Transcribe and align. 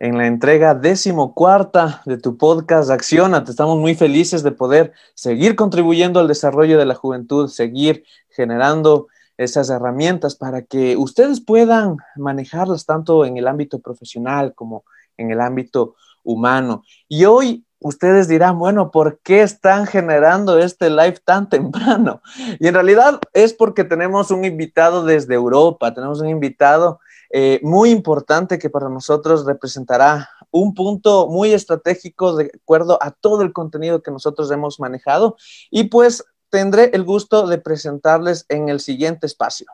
en 0.00 0.16
la 0.16 0.26
entrega 0.26 0.74
decimocuarta 0.74 2.02
de 2.06 2.16
tu 2.16 2.38
podcast 2.38 2.90
Acciónate. 2.90 3.50
Estamos 3.50 3.78
muy 3.78 3.94
felices 3.94 4.42
de 4.42 4.50
poder 4.50 4.92
seguir 5.14 5.56
contribuyendo 5.56 6.20
al 6.20 6.26
desarrollo 6.26 6.78
de 6.78 6.86
la 6.86 6.94
juventud, 6.94 7.48
seguir 7.48 8.04
generando 8.30 9.08
esas 9.36 9.68
herramientas 9.68 10.34
para 10.34 10.62
que 10.62 10.96
ustedes 10.96 11.42
puedan 11.42 11.98
manejarlas 12.16 12.86
tanto 12.86 13.26
en 13.26 13.36
el 13.36 13.46
ámbito 13.46 13.78
profesional 13.78 14.54
como 14.54 14.84
en 15.18 15.32
el 15.32 15.40
ámbito 15.40 15.96
humano. 16.24 16.82
Y 17.06 17.26
hoy 17.26 17.66
ustedes 17.78 18.26
dirán, 18.26 18.58
bueno, 18.58 18.90
¿por 18.90 19.18
qué 19.22 19.42
están 19.42 19.86
generando 19.86 20.58
este 20.58 20.88
live 20.88 21.18
tan 21.22 21.50
temprano? 21.50 22.22
Y 22.58 22.68
en 22.68 22.74
realidad 22.74 23.20
es 23.34 23.52
porque 23.52 23.84
tenemos 23.84 24.30
un 24.30 24.46
invitado 24.46 25.04
desde 25.04 25.34
Europa, 25.34 25.92
tenemos 25.92 26.22
un 26.22 26.30
invitado 26.30 27.00
eh, 27.30 27.60
muy 27.62 27.90
importante 27.90 28.58
que 28.58 28.70
para 28.70 28.88
nosotros 28.88 29.44
representará 29.44 30.28
un 30.50 30.74
punto 30.74 31.28
muy 31.28 31.52
estratégico 31.52 32.34
de 32.36 32.50
acuerdo 32.54 32.98
a 33.00 33.12
todo 33.12 33.42
el 33.42 33.52
contenido 33.52 34.02
que 34.02 34.10
nosotros 34.10 34.50
hemos 34.50 34.80
manejado 34.80 35.36
y 35.70 35.84
pues 35.84 36.24
tendré 36.50 36.90
el 36.92 37.04
gusto 37.04 37.46
de 37.46 37.58
presentarles 37.58 38.46
en 38.48 38.68
el 38.68 38.80
siguiente 38.80 39.26
espacio. 39.26 39.66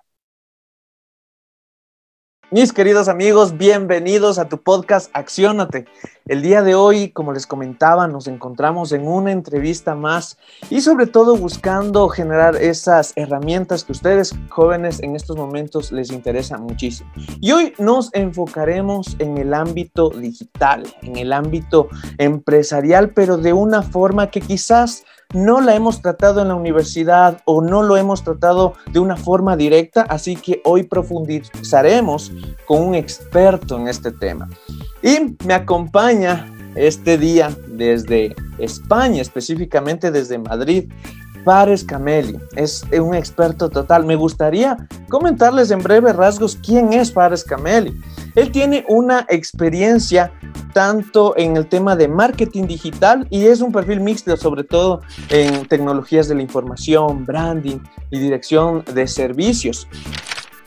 Mis 2.53 2.73
queridos 2.73 3.09
amigos, 3.09 3.59
bienvenidos 3.59 4.39
a 4.39 4.49
tu 4.49 4.63
podcast 4.63 5.11
Acciónate. 5.15 5.87
El 6.27 6.43
día 6.43 6.63
de 6.63 6.77
hoy, 6.77 7.11
como 7.11 7.33
les 7.33 7.45
comentaba, 7.45 8.07
nos 8.07 8.29
encontramos 8.29 8.93
en 8.93 9.09
una 9.09 9.33
entrevista 9.33 9.97
más 9.97 10.39
y 10.71 10.81
sobre 10.81 11.09
todo 11.09 11.37
buscando 11.37 12.09
generar 12.09 12.55
esas 12.55 13.13
herramientas 13.17 13.83
que 13.83 13.91
ustedes 13.91 14.33
jóvenes 14.49 15.03
en 15.03 15.17
estos 15.17 15.37
momentos 15.37 15.91
les 15.91 16.13
interesa 16.13 16.57
muchísimo. 16.57 17.11
Y 17.41 17.51
hoy 17.51 17.75
nos 17.79 18.15
enfocaremos 18.15 19.17
en 19.19 19.39
el 19.39 19.53
ámbito 19.53 20.11
digital, 20.11 20.85
en 21.03 21.17
el 21.17 21.33
ámbito 21.33 21.89
empresarial, 22.19 23.11
pero 23.11 23.39
de 23.39 23.55
una 23.55 23.83
forma 23.83 24.31
que 24.31 24.41
quizás 24.41 25.03
no 25.33 25.61
la 25.61 25.75
hemos 25.75 26.03
tratado 26.03 26.43
en 26.43 26.49
la 26.49 26.55
universidad 26.55 27.43
o 27.45 27.61
no 27.61 27.83
lo 27.83 27.97
hemos 27.97 28.23
tratado 28.23 28.75
de 28.93 29.01
una 29.01 29.17
forma 29.17 29.57
directa, 29.57 30.03
así 30.03 30.37
que 30.37 30.61
hoy 30.65 30.85
profundizaremos 30.85 32.33
con 32.67 32.83
un 32.83 32.95
experto 32.95 33.77
en 33.77 33.89
este 33.89 34.13
tema. 34.13 34.49
Y 35.03 35.37
me 35.45 35.55
acompaña 35.55 36.53
este 36.75 37.19
día 37.19 37.57
desde 37.69 38.35
España, 38.59 39.23
específicamente 39.23 40.11
desde 40.11 40.39
Madrid, 40.39 40.91
Fares 41.47 41.85
Cameli. 41.85 42.37
Es 42.57 42.85
un 43.01 43.15
experto 43.15 43.71
total. 43.71 44.05
Me 44.05 44.17
gustaría 44.17 44.77
comentarles 45.09 45.71
en 45.71 45.79
breve 45.79 46.13
rasgos 46.13 46.59
quién 46.61 46.93
es 46.93 47.13
Fares 47.13 47.45
Cameli. 47.45 47.97
Él 48.35 48.51
tiene 48.51 48.85
una 48.89 49.25
experiencia 49.29 50.33
tanto 50.75 51.35
en 51.37 51.57
el 51.57 51.69
tema 51.69 51.95
de 51.95 52.09
marketing 52.09 52.65
digital 52.67 53.29
y 53.31 53.47
es 53.47 53.61
un 53.61 53.71
perfil 53.71 54.01
mixto, 54.01 54.37
sobre 54.37 54.65
todo 54.65 55.03
en 55.31 55.67
tecnologías 55.67 56.27
de 56.27 56.35
la 56.35 56.43
información, 56.43 57.25
branding 57.25 57.79
y 58.11 58.19
dirección 58.19 58.85
de 58.93 59.07
servicios 59.07 59.87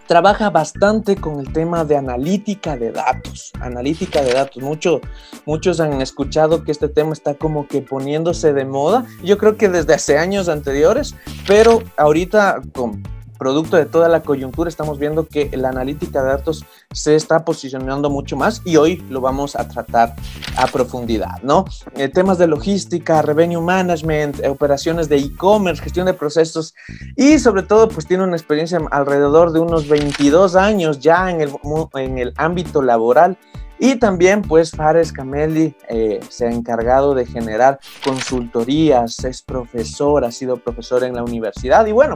trabaja 0.10 0.50
bastante 0.50 1.18
con 1.18 1.40
el 1.40 1.54
tema 1.54 1.86
de 1.86 1.96
analítica 1.96 2.76
de 2.76 2.92
datos. 2.92 3.52
Analítica 3.62 4.24
de 4.24 4.34
datos. 4.34 4.64
Mucho, 4.64 5.02
muchos 5.46 5.80
han 5.80 6.02
escuchado 6.02 6.64
que 6.64 6.72
este 6.72 6.90
tema 6.90 7.14
está 7.14 7.36
como 7.36 7.68
que 7.68 7.84
poniéndose 7.84 8.52
de 8.52 8.66
moda. 8.66 9.06
Yo 9.24 9.38
creo 9.38 9.56
que 9.56 9.70
desde 9.70 9.94
hace 9.94 10.18
años 10.18 10.50
anteriores, 10.50 11.14
pero 11.46 11.84
ahorita 11.96 12.60
con 12.74 13.04
producto 13.40 13.78
de 13.78 13.86
toda 13.86 14.10
la 14.10 14.22
coyuntura, 14.22 14.70
estamos 14.70 15.00
viendo 15.00 15.26
que 15.26 15.50
la 15.58 15.70
analítica 15.70 16.22
de 16.22 16.30
datos 16.30 16.66
se 16.92 17.16
está 17.16 17.46
posicionando 17.46 18.10
mucho 18.10 18.36
más 18.36 18.62
y 18.66 18.76
hoy 18.76 19.04
lo 19.10 19.22
vamos 19.22 19.56
a 19.56 19.68
tratar 19.68 20.16
a 20.58 20.68
profundidad, 20.68 21.42
¿no? 21.42 21.66
Eh, 21.96 22.10
temas 22.10 22.38
de 22.38 22.48
logística, 22.48 23.22
revenue 23.22 23.62
management, 23.62 24.42
eh, 24.42 24.50
operaciones 24.50 25.08
de 25.10 25.18
e-commerce, 25.18 25.82
gestión 25.82 26.06
de 26.06 26.14
procesos 26.14 26.76
y 27.16 27.40
sobre 27.40 27.64
todo 27.64 27.88
pues 27.88 28.06
tiene 28.06 28.26
una 28.26 28.36
experiencia 28.36 28.80
alrededor 28.92 29.54
de 29.54 29.62
unos 29.62 29.88
22 29.88 30.56
años 30.56 31.00
ya 31.00 31.32
en 31.32 31.42
el, 31.42 31.52
en 31.96 32.18
el 32.18 32.34
ámbito 32.36 32.82
laboral 32.82 33.38
y 33.80 33.96
también, 33.96 34.42
pues, 34.42 34.72
Fares 34.72 35.14
Cameli 35.14 35.74
eh, 35.88 36.20
se 36.30 36.46
ha 36.46 36.52
encargado 36.52 37.16
de 37.16 37.26
generar 37.26 37.80
consultorías, 38.04 39.24
es 39.24 39.42
profesor, 39.42 40.26
ha 40.26 40.32
sido 40.32 40.58
profesor 40.58 41.04
en 41.06 41.16
la 41.16 41.24
universidad. 41.24 41.86
Y 41.86 41.94
bueno, 41.94 42.16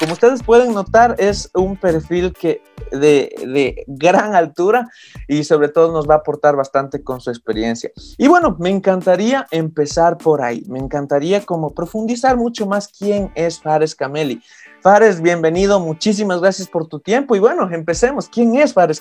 como 0.00 0.14
ustedes 0.14 0.42
pueden 0.42 0.74
notar, 0.74 1.14
es 1.18 1.50
un 1.54 1.76
perfil 1.76 2.32
que 2.32 2.62
de, 2.90 3.84
gran 3.86 4.34
altura 4.34 4.88
y 5.28 5.44
sobre 5.44 5.68
todo 5.68 5.92
nos 5.92 6.08
va 6.08 6.14
a 6.14 6.18
aportar 6.18 6.56
bastante 6.56 7.02
con 7.02 7.20
su 7.20 7.30
experiencia. 7.30 7.90
Y 8.18 8.26
bueno, 8.26 8.56
me 8.58 8.70
encantaría 8.70 9.46
empezar 9.52 10.18
por 10.18 10.42
ahí. 10.42 10.64
Me 10.68 10.78
encantaría 10.80 11.44
como 11.46 11.74
profundizar 11.74 12.36
mucho 12.36 12.66
más 12.66 12.88
quién 12.88 13.30
es 13.34 13.60
Fares 13.60 13.94
Cameli. 13.94 14.42
Fares, 14.80 15.20
bienvenido, 15.20 15.80
muchísimas 15.80 16.40
gracias 16.40 16.68
por 16.68 16.88
tu 16.88 17.00
tiempo 17.00 17.36
y 17.36 17.38
bueno, 17.38 17.70
empecemos. 17.70 18.28
¿Quién 18.28 18.56
es 18.56 18.74
Fares 18.74 19.00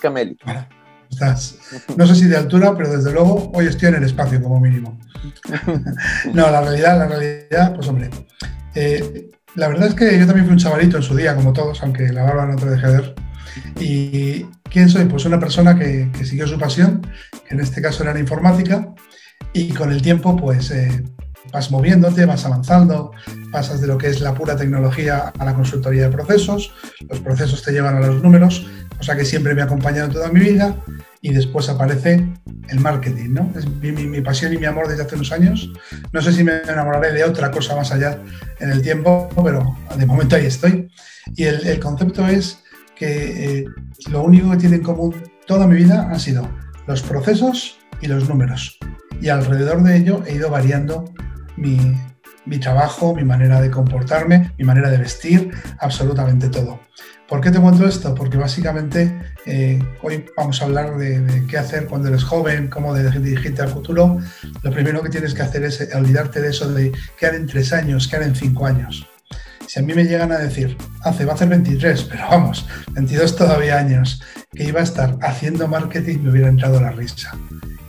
No 1.97 2.07
sé 2.07 2.15
si 2.15 2.25
de 2.25 2.37
altura, 2.37 2.75
pero 2.75 2.95
desde 2.95 3.11
luego 3.11 3.51
hoy 3.53 3.67
estoy 3.67 3.89
en 3.89 3.95
el 3.95 4.03
espacio 4.03 4.41
como 4.41 4.59
mínimo. 4.59 4.99
no, 6.33 6.49
la 6.49 6.61
realidad, 6.61 6.97
la 6.97 7.07
realidad, 7.07 7.73
pues 7.75 7.87
hombre, 7.87 8.09
eh, 8.75 9.29
la 9.55 9.67
verdad 9.67 9.89
es 9.89 9.93
que 9.93 10.17
yo 10.17 10.25
también 10.25 10.45
fui 10.45 10.53
un 10.53 10.59
chavalito 10.59 10.97
en 10.97 11.03
su 11.03 11.15
día, 11.15 11.35
como 11.35 11.53
todos, 11.53 11.81
aunque 11.83 12.11
la 12.11 12.23
barba 12.23 12.45
no 12.47 12.55
te 12.55 12.69
deje 12.69 12.87
ver. 12.87 13.15
¿Y 13.79 14.43
quién 14.69 14.89
soy? 14.89 15.05
Pues 15.05 15.25
una 15.25 15.39
persona 15.39 15.77
que, 15.77 16.09
siguió 16.23 16.47
su 16.47 16.57
pasión, 16.57 17.01
que 17.47 17.53
en 17.53 17.61
este 17.61 17.81
caso 17.81 18.03
era 18.03 18.13
la 18.13 18.19
informática, 18.19 18.87
y 19.53 19.71
con 19.73 19.91
el 19.91 20.01
tiempo, 20.01 20.35
pues 20.35 20.71
eh, 20.71 21.03
vas 21.51 21.69
moviéndote, 21.69 22.25
vas 22.25 22.45
avanzando, 22.45 23.11
pasas 23.51 23.79
de 23.79 23.87
lo 23.87 23.97
que 23.97 24.07
es 24.07 24.21
la 24.21 24.33
pura 24.33 24.55
tecnología 24.55 25.31
a 25.37 25.45
la 25.45 25.53
consultoría 25.53 26.03
de 26.03 26.09
procesos, 26.09 26.73
los 27.07 27.19
procesos 27.19 27.61
te 27.61 27.71
llevan 27.71 27.97
a 27.97 28.07
los 28.07 28.23
números, 28.23 28.65
o 29.03 29.05
sea 29.05 29.17
que 29.17 29.25
siempre 29.25 29.53
me 29.53 29.61
ha 29.61 29.65
acompañado 29.65 30.07
toda 30.13 30.29
mi 30.29 30.39
vida 30.39 30.77
y 31.21 31.33
después 31.33 31.67
aparece 31.67 32.25
el 32.69 32.79
marketing, 32.79 33.31
¿no? 33.33 33.51
Es 33.53 33.67
mi, 33.67 34.21
pasión 34.21 34.53
y 34.53 34.57
mi 34.57 34.65
amor 34.65 34.87
desde 34.87 35.03
hace 35.03 35.15
unos 35.15 35.33
años. 35.33 35.73
No 36.13 36.21
sé 36.21 36.31
si 36.31 36.41
me 36.41 36.61
enamoraré 36.61 37.11
de 37.11 37.25
otra 37.25 37.51
cosa 37.51 37.75
más 37.75 37.91
allá 37.91 38.17
en 38.61 38.71
el 38.71 38.81
tiempo, 38.81 39.27
pero 39.43 39.77
de 39.97 40.05
momento 40.05 40.37
ahí 40.37 40.45
estoy. 40.45 40.89
Y 41.35 41.43
el, 41.43 41.81
concepto 41.81 42.25
es 42.25 42.59
que 42.95 43.59
eh, 43.59 43.65
lo 44.09 44.23
único 44.23 44.49
que 44.51 44.57
tiene 44.57 44.77
en 44.77 44.83
común 44.83 45.13
toda 45.47 45.67
mi 45.67 45.75
vida 45.75 46.07
han 46.09 46.21
sido 46.21 46.49
los 46.87 47.01
procesos 47.01 47.77
y 47.99 48.07
los 48.07 48.29
números. 48.29 48.79
Y 49.19 49.27
alrededor 49.27 49.83
de 49.83 49.97
ello 49.97 50.23
he 50.25 50.35
ido 50.35 50.49
variando 50.49 51.03
mi, 51.57 51.93
mi 52.45 52.59
trabajo, 52.59 53.15
mi 53.15 53.23
manera 53.23 53.61
de 53.61 53.71
comportarme, 53.71 54.51
mi 54.57 54.65
manera 54.65 54.89
de 54.89 54.97
vestir, 54.97 55.51
absolutamente 55.79 56.49
todo. 56.49 56.79
¿Por 57.27 57.41
qué 57.41 57.51
te 57.51 57.59
cuento 57.59 57.87
esto? 57.87 58.13
Porque 58.13 58.37
básicamente 58.37 59.17
eh, 59.45 59.81
hoy 60.01 60.25
vamos 60.37 60.61
a 60.61 60.65
hablar 60.65 60.97
de, 60.97 61.45
qué 61.47 61.57
hacer 61.57 61.87
cuando 61.87 62.09
eres 62.09 62.23
joven, 62.23 62.67
cómo 62.67 62.93
dirigirte 62.93 63.61
al 63.61 63.69
futuro. 63.69 64.19
Lo 64.61 64.71
primero 64.71 65.01
que 65.01 65.09
tienes 65.09 65.33
que 65.33 65.41
hacer 65.41 65.63
es 65.63 65.87
olvidarte 65.95 66.41
de 66.41 66.49
eso 66.49 66.71
de 66.71 66.91
qué 67.17 67.25
haré 67.25 67.37
en 67.37 67.47
tres 67.47 67.73
años, 67.73 68.07
qué 68.07 68.17
haré 68.17 68.25
en 68.25 68.35
cinco 68.35 68.65
años. 68.65 69.07
Si 69.67 69.79
a 69.79 69.83
mí 69.83 69.93
me 69.93 70.03
llegan 70.03 70.31
a 70.31 70.37
decir, 70.37 70.77
hace, 71.01 71.25
va 71.25 71.31
a 71.31 71.35
hacer 71.35 71.47
23, 71.47 72.03
pero 72.11 72.27
vamos, 72.29 72.67
22 72.91 73.35
todavía 73.35 73.79
años, 73.79 74.21
que 74.51 74.65
iba 74.65 74.81
a 74.81 74.83
estar 74.83 75.17
haciendo 75.21 75.67
marketing, 75.67 76.19
me 76.19 76.29
hubiera 76.29 76.49
entrado 76.49 76.79
la 76.79 76.91
risa. 76.91 77.35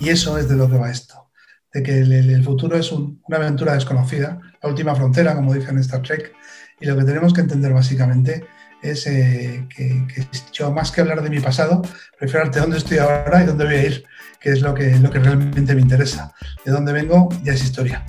Y 0.00 0.08
eso 0.08 0.38
es 0.38 0.48
de 0.48 0.56
lo 0.56 0.70
que 0.70 0.78
va 0.78 0.90
esto, 0.90 1.23
de 1.74 1.82
que 1.82 1.98
el, 1.98 2.44
futuro 2.44 2.76
es 2.76 2.92
una 2.92 3.36
aventura 3.36 3.74
desconocida, 3.74 4.40
la 4.62 4.68
última 4.68 4.94
frontera, 4.94 5.34
como 5.34 5.52
dicen 5.52 5.74
en 5.74 5.80
Star 5.80 6.02
Trek, 6.02 6.32
y 6.80 6.86
lo 6.86 6.96
que 6.96 7.04
tenemos 7.04 7.34
que 7.34 7.40
entender 7.40 7.72
básicamente 7.72 8.46
es 8.80 9.06
eh, 9.08 9.66
que, 9.74 10.06
yo 10.52 10.70
más 10.70 10.92
que 10.92 11.00
hablar 11.00 11.20
de 11.20 11.30
mi 11.30 11.40
pasado, 11.40 11.82
prefiero 12.16 12.40
hablar 12.40 12.54
de 12.54 12.60
dónde 12.60 12.78
estoy 12.78 12.98
ahora 12.98 13.42
y 13.42 13.46
dónde 13.46 13.64
voy 13.64 13.74
a 13.74 13.86
ir, 13.86 14.04
que 14.40 14.50
es 14.50 14.62
lo 14.62 14.72
que, 14.72 14.96
lo 14.98 15.10
que 15.10 15.18
realmente 15.18 15.74
me 15.74 15.80
interesa. 15.80 16.32
De 16.64 16.70
dónde 16.70 16.92
vengo 16.92 17.28
ya 17.42 17.54
es 17.54 17.64
historia. 17.64 18.04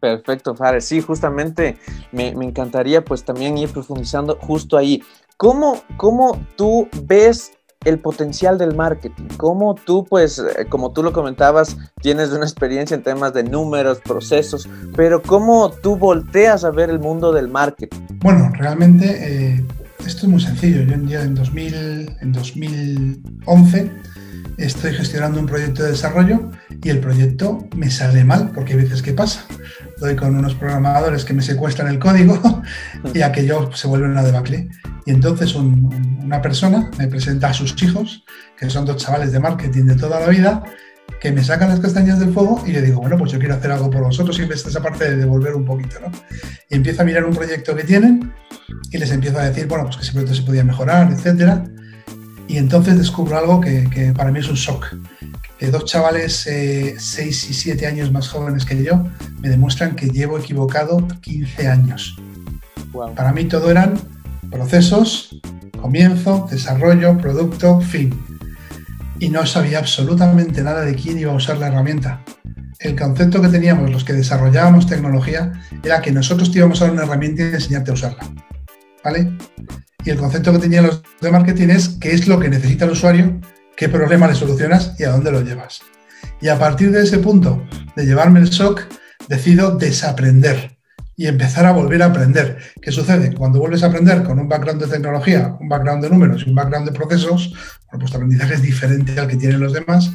Perfecto, 0.00 0.54
Fares. 0.54 0.86
Sí, 0.86 1.00
justamente 1.00 1.76
me, 2.12 2.34
me, 2.34 2.46
encantaría 2.46 3.04
pues 3.04 3.24
también 3.24 3.58
ir 3.58 3.70
profundizando 3.70 4.36
justo 4.36 4.78
ahí. 4.78 5.02
¿Cómo, 5.36 5.82
cómo 5.96 6.46
tú 6.56 6.88
ves 7.02 7.52
el 7.84 7.98
potencial 7.98 8.58
del 8.58 8.74
marketing? 8.74 9.24
¿Cómo 9.36 9.74
tú, 9.74 10.04
pues, 10.04 10.38
eh, 10.38 10.66
como 10.68 10.92
tú 10.92 11.02
lo 11.02 11.12
comentabas, 11.12 11.76
tienes 12.00 12.30
una 12.30 12.44
experiencia 12.44 12.94
en 12.94 13.02
temas 13.02 13.32
de 13.34 13.44
números, 13.44 14.00
procesos, 14.00 14.68
pero 14.96 15.22
cómo 15.22 15.70
tú 15.70 15.96
volteas 15.96 16.64
a 16.64 16.70
ver 16.70 16.90
el 16.90 16.98
mundo 16.98 17.32
del 17.32 17.48
marketing? 17.48 17.98
Bueno, 18.20 18.50
realmente 18.58 19.06
eh, 19.06 19.64
esto 20.06 20.26
es 20.26 20.28
muy 20.28 20.40
sencillo. 20.40 20.82
Yo 20.82 20.94
en, 20.94 21.10
en, 21.10 21.34
2000, 21.34 22.16
en 22.20 22.32
2011 22.32 23.90
estoy 24.58 24.92
gestionando 24.92 25.40
un 25.40 25.46
proyecto 25.46 25.82
de 25.82 25.90
desarrollo 25.90 26.50
y 26.82 26.90
el 26.90 27.00
proyecto 27.00 27.66
me 27.76 27.90
sale 27.90 28.24
mal, 28.24 28.50
porque 28.54 28.74
hay 28.74 28.80
veces 28.80 29.02
que 29.02 29.12
pasa. 29.12 29.44
Doy 29.98 30.16
con 30.16 30.36
unos 30.36 30.54
programadores 30.54 31.24
que 31.24 31.32
me 31.34 31.42
secuestran 31.42 31.88
el 31.88 31.98
código 31.98 32.62
y 33.14 33.22
aquello 33.22 33.70
se 33.72 33.86
vuelve 33.86 34.06
una 34.06 34.22
debacle. 34.22 34.68
Y 35.06 35.10
entonces 35.10 35.54
una 35.54 36.42
persona 36.42 36.90
me 36.98 37.08
presenta 37.08 37.48
a 37.48 37.54
sus 37.54 37.80
hijos, 37.82 38.24
que 38.58 38.70
son 38.70 38.84
dos 38.84 38.96
chavales 38.96 39.32
de 39.32 39.40
marketing 39.40 39.84
de 39.84 39.96
toda 39.96 40.20
la 40.20 40.28
vida, 40.28 40.64
que 41.20 41.32
me 41.32 41.44
sacan 41.44 41.68
las 41.68 41.80
castañas 41.80 42.18
del 42.18 42.32
fuego 42.32 42.62
y 42.66 42.72
le 42.72 42.82
digo, 42.82 43.00
bueno, 43.00 43.16
pues 43.18 43.32
yo 43.32 43.38
quiero 43.38 43.54
hacer 43.54 43.70
algo 43.70 43.90
por 43.90 44.02
vosotros, 44.02 44.36
siempre 44.36 44.56
está 44.56 44.68
esa 44.68 44.82
parte 44.82 45.08
de 45.08 45.16
devolver 45.16 45.54
un 45.54 45.64
poquito, 45.64 46.00
¿no? 46.00 46.10
Y 46.68 46.76
empiezo 46.76 47.02
a 47.02 47.04
mirar 47.04 47.24
un 47.24 47.34
proyecto 47.34 47.74
que 47.76 47.84
tienen 47.84 48.32
y 48.90 48.98
les 48.98 49.10
empiezo 49.10 49.38
a 49.38 49.44
decir, 49.44 49.66
bueno, 49.66 49.84
pues 49.84 49.96
que 49.96 50.02
ese 50.02 50.12
proyecto 50.12 50.34
se 50.34 50.42
podía 50.42 50.64
mejorar, 50.64 51.10
etcétera. 51.12 51.64
Y 52.46 52.58
entonces 52.58 52.98
descubro 52.98 53.38
algo 53.38 53.60
que, 53.60 54.12
para 54.16 54.30
mí 54.30 54.40
es 54.40 54.48
un 54.48 54.56
shock. 54.56 54.94
Que 55.64 55.70
dos 55.70 55.86
chavales 55.86 56.46
6 56.46 56.46
eh, 56.46 57.26
y 57.26 57.32
7 57.32 57.86
años 57.86 58.12
más 58.12 58.28
jóvenes 58.28 58.66
que 58.66 58.84
yo 58.84 59.02
me 59.40 59.48
demuestran 59.48 59.96
que 59.96 60.10
llevo 60.10 60.38
equivocado 60.38 61.08
15 61.22 61.68
años. 61.68 62.18
Para 63.16 63.32
mí 63.32 63.46
todo 63.46 63.70
eran 63.70 63.98
procesos, 64.50 65.40
comienzo, 65.80 66.46
desarrollo, 66.50 67.16
producto, 67.16 67.80
fin. 67.80 68.12
Y 69.18 69.30
no 69.30 69.46
sabía 69.46 69.78
absolutamente 69.78 70.62
nada 70.62 70.82
de 70.82 70.94
quién 70.96 71.18
iba 71.18 71.32
a 71.32 71.36
usar 71.36 71.56
la 71.56 71.68
herramienta. 71.68 72.20
El 72.78 72.94
concepto 72.94 73.40
que 73.40 73.48
teníamos 73.48 73.90
los 73.90 74.04
que 74.04 74.12
desarrollábamos 74.12 74.86
tecnología 74.86 75.50
era 75.82 76.02
que 76.02 76.12
nosotros 76.12 76.52
te 76.52 76.58
íbamos 76.58 76.82
a 76.82 76.84
dar 76.84 76.92
una 76.92 77.04
herramienta 77.04 77.42
y 77.42 77.54
enseñarte 77.54 77.90
a 77.90 77.94
usarla. 77.94 78.30
¿Vale? 79.02 79.32
Y 80.04 80.10
el 80.10 80.18
concepto 80.18 80.52
que 80.52 80.58
tenían 80.58 80.88
los 80.88 81.02
de 81.22 81.30
marketing 81.30 81.68
es 81.68 81.88
qué 81.88 82.12
es 82.12 82.28
lo 82.28 82.38
que 82.38 82.50
necesita 82.50 82.84
el 82.84 82.90
usuario, 82.90 83.40
qué 83.76 83.88
problema 83.88 84.28
le 84.28 84.34
solucionas 84.34 84.94
y 84.98 85.04
a 85.04 85.10
dónde 85.10 85.32
lo 85.32 85.40
llevas. 85.40 85.82
Y 86.40 86.48
a 86.48 86.58
partir 86.58 86.90
de 86.90 87.02
ese 87.02 87.18
punto 87.18 87.66
de 87.96 88.06
llevarme 88.06 88.40
el 88.40 88.50
shock, 88.50 88.82
decido 89.28 89.76
desaprender 89.76 90.76
y 91.16 91.26
empezar 91.26 91.66
a 91.66 91.72
volver 91.72 92.02
a 92.02 92.06
aprender. 92.06 92.58
¿Qué 92.80 92.90
sucede? 92.90 93.34
Cuando 93.34 93.60
vuelves 93.60 93.82
a 93.82 93.86
aprender 93.86 94.24
con 94.24 94.38
un 94.38 94.48
background 94.48 94.82
de 94.82 94.88
tecnología, 94.88 95.56
un 95.60 95.68
background 95.68 96.02
de 96.02 96.10
números 96.10 96.42
y 96.44 96.50
un 96.50 96.56
background 96.56 96.88
de 96.88 96.92
procesos, 96.92 97.52
bueno, 97.86 98.00
pues 98.00 98.10
tu 98.10 98.16
aprendizaje 98.16 98.54
es 98.54 98.62
diferente 98.62 99.18
al 99.18 99.28
que 99.28 99.36
tienen 99.36 99.60
los 99.60 99.72
demás, 99.72 100.10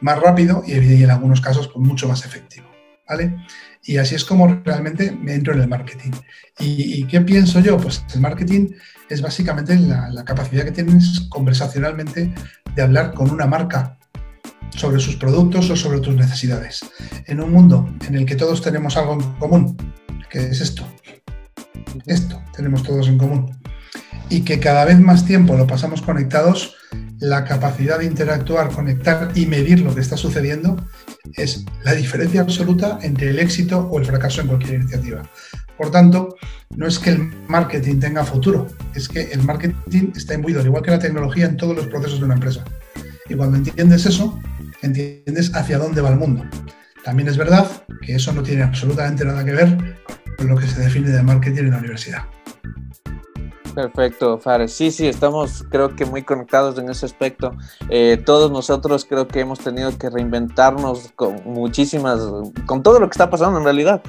más 0.00 0.20
rápido 0.20 0.62
y 0.66 1.02
en 1.02 1.10
algunos 1.10 1.40
casos 1.40 1.68
pues, 1.68 1.84
mucho 1.84 2.08
más 2.08 2.24
efectivo. 2.24 2.68
¿Vale? 3.08 3.36
Y 3.86 3.98
así 3.98 4.14
es 4.14 4.24
como 4.24 4.48
realmente 4.64 5.12
me 5.12 5.34
entro 5.34 5.52
en 5.52 5.60
el 5.60 5.68
marketing. 5.68 6.12
¿Y, 6.58 7.04
qué 7.04 7.20
pienso 7.20 7.60
yo? 7.60 7.76
Pues 7.76 8.02
el 8.14 8.20
marketing 8.20 8.70
es 9.10 9.20
básicamente 9.20 9.76
la, 9.76 10.24
capacidad 10.24 10.64
que 10.64 10.72
tienes 10.72 11.26
conversacionalmente 11.28 12.32
de 12.74 12.82
hablar 12.82 13.12
con 13.12 13.30
una 13.30 13.46
marca 13.46 13.98
sobre 14.70 15.00
sus 15.00 15.16
productos 15.16 15.68
o 15.70 15.76
sobre 15.76 16.00
tus 16.00 16.14
necesidades. 16.14 16.80
En 17.26 17.40
un 17.40 17.52
mundo 17.52 17.94
en 18.06 18.14
el 18.14 18.24
que 18.24 18.36
todos 18.36 18.62
tenemos 18.62 18.96
algo 18.96 19.14
en 19.14 19.32
común, 19.34 19.76
que 20.30 20.38
es 20.38 20.60
esto. 20.60 20.86
Esto 22.06 22.42
tenemos 22.56 22.82
todos 22.82 23.06
en 23.08 23.18
común. 23.18 23.60
Y 24.30 24.40
que 24.40 24.58
cada 24.60 24.86
vez 24.86 24.98
más 24.98 25.26
tiempo 25.26 25.56
lo 25.56 25.66
pasamos 25.66 26.00
conectados, 26.00 26.74
la 27.18 27.44
capacidad 27.44 27.98
de 27.98 28.06
interactuar, 28.06 28.70
conectar 28.70 29.30
y 29.34 29.44
medir 29.46 29.80
lo 29.80 29.94
que 29.94 30.00
está 30.00 30.16
sucediendo 30.16 30.76
es 31.36 31.64
la 31.84 31.94
diferencia 31.94 32.40
absoluta 32.40 32.98
entre 33.02 33.30
el 33.30 33.38
éxito 33.38 33.80
o 33.90 33.98
el 33.98 34.04
fracaso 34.04 34.40
en 34.40 34.48
cualquier 34.48 34.74
iniciativa. 34.80 35.22
Por 35.76 35.90
tanto, 35.90 36.36
no 36.76 36.86
es 36.86 36.98
que 36.98 37.10
el 37.10 37.32
marketing 37.48 37.98
tenga 37.98 38.24
futuro, 38.24 38.68
es 38.94 39.08
que 39.08 39.32
el 39.32 39.42
marketing 39.42 40.12
está 40.14 40.34
imbuido, 40.34 40.60
al 40.60 40.66
igual 40.66 40.82
que 40.82 40.90
la 40.90 40.98
tecnología, 40.98 41.46
en 41.46 41.56
todos 41.56 41.74
los 41.74 41.86
procesos 41.88 42.20
de 42.20 42.24
una 42.26 42.34
empresa. 42.34 42.64
Y 43.28 43.34
cuando 43.34 43.56
entiendes 43.56 44.06
eso, 44.06 44.38
entiendes 44.82 45.54
hacia 45.54 45.78
dónde 45.78 46.00
va 46.00 46.10
el 46.10 46.16
mundo. 46.16 46.44
También 47.04 47.28
es 47.28 47.36
verdad 47.36 47.68
que 48.02 48.14
eso 48.14 48.32
no 48.32 48.42
tiene 48.42 48.62
absolutamente 48.62 49.24
nada 49.24 49.44
que 49.44 49.52
ver 49.52 49.98
con 50.36 50.48
lo 50.48 50.56
que 50.56 50.66
se 50.66 50.80
define 50.80 51.10
de 51.10 51.22
marketing 51.22 51.64
en 51.64 51.70
la 51.70 51.78
universidad. 51.78 52.22
Perfecto, 53.74 54.38
Fares. 54.38 54.72
Sí, 54.72 54.90
sí, 54.92 55.08
estamos 55.08 55.64
creo 55.68 55.96
que 55.96 56.04
muy 56.04 56.22
conectados 56.22 56.78
en 56.78 56.88
ese 56.88 57.06
aspecto. 57.06 57.52
Eh, 57.88 58.22
todos 58.24 58.50
nosotros 58.52 59.04
creo 59.04 59.26
que 59.26 59.40
hemos 59.40 59.58
tenido 59.58 59.96
que 59.98 60.10
reinventarnos 60.10 61.10
con 61.16 61.42
muchísimas, 61.44 62.20
con 62.66 62.82
todo 62.82 63.00
lo 63.00 63.08
que 63.08 63.12
está 63.12 63.30
pasando 63.30 63.58
en 63.58 63.64
realidad. 63.64 64.02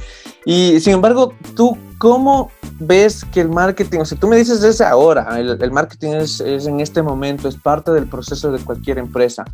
Y 0.45 0.79
sin 0.81 0.93
embargo, 0.93 1.33
tú, 1.55 1.77
¿cómo 1.97 2.51
ves 2.79 3.25
que 3.25 3.41
el 3.41 3.49
marketing, 3.49 3.99
o 3.99 4.05
sea, 4.05 4.19
tú 4.19 4.27
me 4.27 4.37
dices 4.37 4.63
es 4.63 4.81
ahora, 4.81 5.39
el, 5.39 5.57
el 5.61 5.71
marketing 5.71 6.11
es, 6.11 6.41
es 6.41 6.67
en 6.67 6.79
este 6.79 7.01
momento, 7.01 7.47
es 7.47 7.55
parte 7.55 7.91
del 7.91 8.05
proceso 8.05 8.51
de 8.51 8.59
cualquier 8.59 8.99
empresa, 8.99 9.45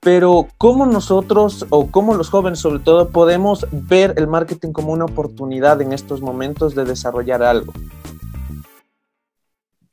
pero 0.00 0.48
¿cómo 0.58 0.86
nosotros 0.86 1.66
o 1.70 1.86
cómo 1.86 2.14
los 2.14 2.30
jóvenes 2.30 2.58
sobre 2.58 2.80
todo 2.80 3.10
podemos 3.10 3.66
ver 3.70 4.14
el 4.16 4.26
marketing 4.26 4.72
como 4.72 4.92
una 4.92 5.04
oportunidad 5.04 5.80
en 5.80 5.92
estos 5.92 6.20
momentos 6.20 6.74
de 6.74 6.84
desarrollar 6.84 7.42
algo? 7.44 7.72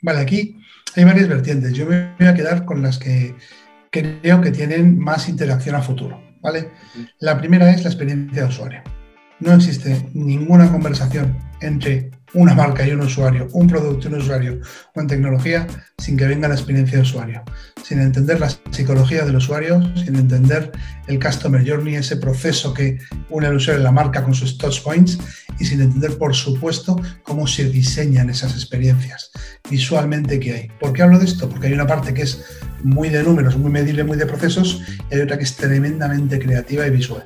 Vale, 0.01 0.19
aquí 0.19 0.57
hay 0.95 1.03
varias 1.03 1.27
vertientes. 1.27 1.73
Yo 1.73 1.85
me 1.85 2.13
voy 2.17 2.27
a 2.27 2.33
quedar 2.33 2.65
con 2.65 2.81
las 2.81 2.97
que 2.97 3.35
creo 3.91 4.41
que 4.41 4.51
tienen 4.51 4.97
más 4.97 5.29
interacción 5.29 5.75
a 5.75 5.81
futuro. 5.81 6.21
¿vale? 6.41 6.71
La 7.19 7.37
primera 7.37 7.71
es 7.71 7.83
la 7.83 7.89
experiencia 7.89 8.43
de 8.43 8.47
usuario. 8.47 8.81
No 9.39 9.53
existe 9.53 10.09
ninguna 10.13 10.71
conversación 10.71 11.37
entre 11.61 12.11
una 12.33 12.53
marca 12.53 12.87
y 12.87 12.91
un 12.91 13.01
usuario, 13.01 13.47
un 13.53 13.67
producto 13.67 14.07
y 14.07 14.13
un 14.13 14.21
usuario 14.21 14.59
o 14.95 15.01
en 15.01 15.07
tecnología 15.07 15.67
sin 15.97 16.17
que 16.17 16.25
venga 16.25 16.47
la 16.47 16.55
experiencia 16.55 16.97
de 16.97 17.03
usuario, 17.03 17.43
sin 17.83 17.99
entender 17.99 18.39
la 18.39 18.49
psicología 18.71 19.25
del 19.25 19.35
usuario, 19.35 19.81
sin 19.95 20.15
entender 20.15 20.71
el 21.07 21.19
customer 21.19 21.67
journey, 21.67 21.95
ese 21.95 22.17
proceso 22.17 22.73
que 22.73 22.99
une 23.29 23.47
al 23.47 23.55
usuario 23.55 23.81
y 23.81 23.83
la 23.83 23.91
marca 23.91 24.23
con 24.23 24.33
sus 24.33 24.57
touch 24.57 24.81
points 24.83 25.17
y 25.59 25.65
sin 25.65 25.81
entender, 25.81 26.17
por 26.17 26.35
supuesto, 26.35 26.95
cómo 27.23 27.47
se 27.47 27.69
diseñan 27.69 28.29
esas 28.29 28.53
experiencias 28.53 29.31
visualmente 29.69 30.39
que 30.39 30.53
hay. 30.53 30.67
¿Por 30.79 30.93
qué 30.93 31.03
hablo 31.03 31.19
de 31.19 31.25
esto? 31.25 31.49
Porque 31.49 31.67
hay 31.67 31.73
una 31.73 31.87
parte 31.87 32.13
que 32.13 32.23
es 32.23 32.43
muy 32.83 33.09
de 33.09 33.23
números, 33.23 33.57
muy 33.57 33.71
medible, 33.71 34.03
muy 34.03 34.17
de 34.17 34.25
procesos 34.25 34.81
y 35.11 35.15
hay 35.15 35.21
otra 35.21 35.37
que 35.37 35.43
es 35.43 35.55
tremendamente 35.55 36.39
creativa 36.39 36.87
y 36.87 36.91
visual. 36.91 37.23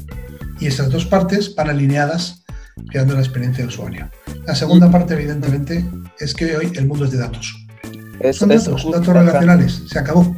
Y 0.60 0.68
estas 0.68 0.90
dos 0.90 1.06
partes 1.06 1.54
van 1.56 1.70
alineadas 1.70 2.44
creando 2.90 3.14
la 3.14 3.22
experiencia 3.22 3.64
de 3.64 3.68
usuario. 3.68 4.10
La 4.46 4.56
segunda 4.56 4.92
parte, 4.92 5.14
evidentemente, 5.14 5.86
es 6.20 6.34
que 6.34 6.56
hoy 6.58 6.72
el 6.76 6.88
mundo 6.88 7.06
es 7.06 7.12
de 7.12 7.18
datos. 7.18 7.66
Son 8.32 8.50
datos, 8.50 8.92
datos 8.92 9.08
relacionales, 9.08 9.84
se 9.88 10.00
acabó. 10.00 10.36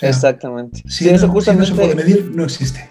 Exactamente. 0.00 0.82
Si 0.86 1.08
eso 1.08 1.28
justamente, 1.28 1.70
no 1.70 1.76
se 1.76 1.80
puede 1.80 1.94
medir, 1.94 2.30
no 2.34 2.44
existe. 2.44 2.88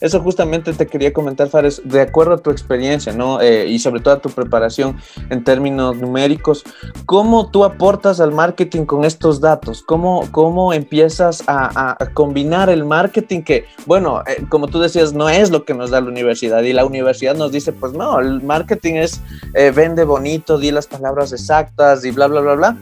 Eso 0.00 0.20
justamente 0.20 0.72
te 0.72 0.86
quería 0.86 1.12
comentar, 1.12 1.48
Fares, 1.48 1.82
de 1.84 2.00
acuerdo 2.00 2.34
a 2.34 2.38
tu 2.38 2.50
experiencia, 2.50 3.12
¿no? 3.12 3.40
Eh, 3.40 3.66
y 3.66 3.78
sobre 3.80 4.00
todo 4.00 4.14
a 4.14 4.20
tu 4.20 4.30
preparación 4.30 4.96
en 5.28 5.42
términos 5.42 5.96
numéricos, 5.96 6.62
¿cómo 7.04 7.50
tú 7.50 7.64
aportas 7.64 8.20
al 8.20 8.32
marketing 8.32 8.84
con 8.84 9.04
estos 9.04 9.40
datos? 9.40 9.82
¿Cómo, 9.82 10.28
cómo 10.30 10.72
empiezas 10.72 11.42
a, 11.48 11.96
combinar 12.14 12.70
el 12.70 12.84
marketing 12.84 13.42
que, 13.42 13.64
bueno, 13.86 14.22
eh, 14.26 14.44
como 14.48 14.68
tú 14.68 14.78
decías, 14.78 15.12
no 15.12 15.28
es 15.28 15.50
lo 15.50 15.64
que 15.64 15.74
nos 15.74 15.90
da 15.90 16.00
la 16.00 16.08
universidad 16.08 16.62
y 16.62 16.72
la 16.72 16.84
universidad 16.84 17.34
nos 17.34 17.50
dice, 17.50 17.72
pues 17.72 17.92
no, 17.92 18.20
el 18.20 18.40
marketing 18.42 18.94
es 18.94 19.20
eh, 19.54 19.72
vende 19.74 20.04
bonito, 20.04 20.58
di 20.58 20.70
las 20.70 20.86
palabras 20.86 21.32
exactas 21.32 22.04
y 22.04 22.10
bla, 22.12 22.28
bla, 22.28 22.40
bla, 22.40 22.54
bla, 22.54 22.76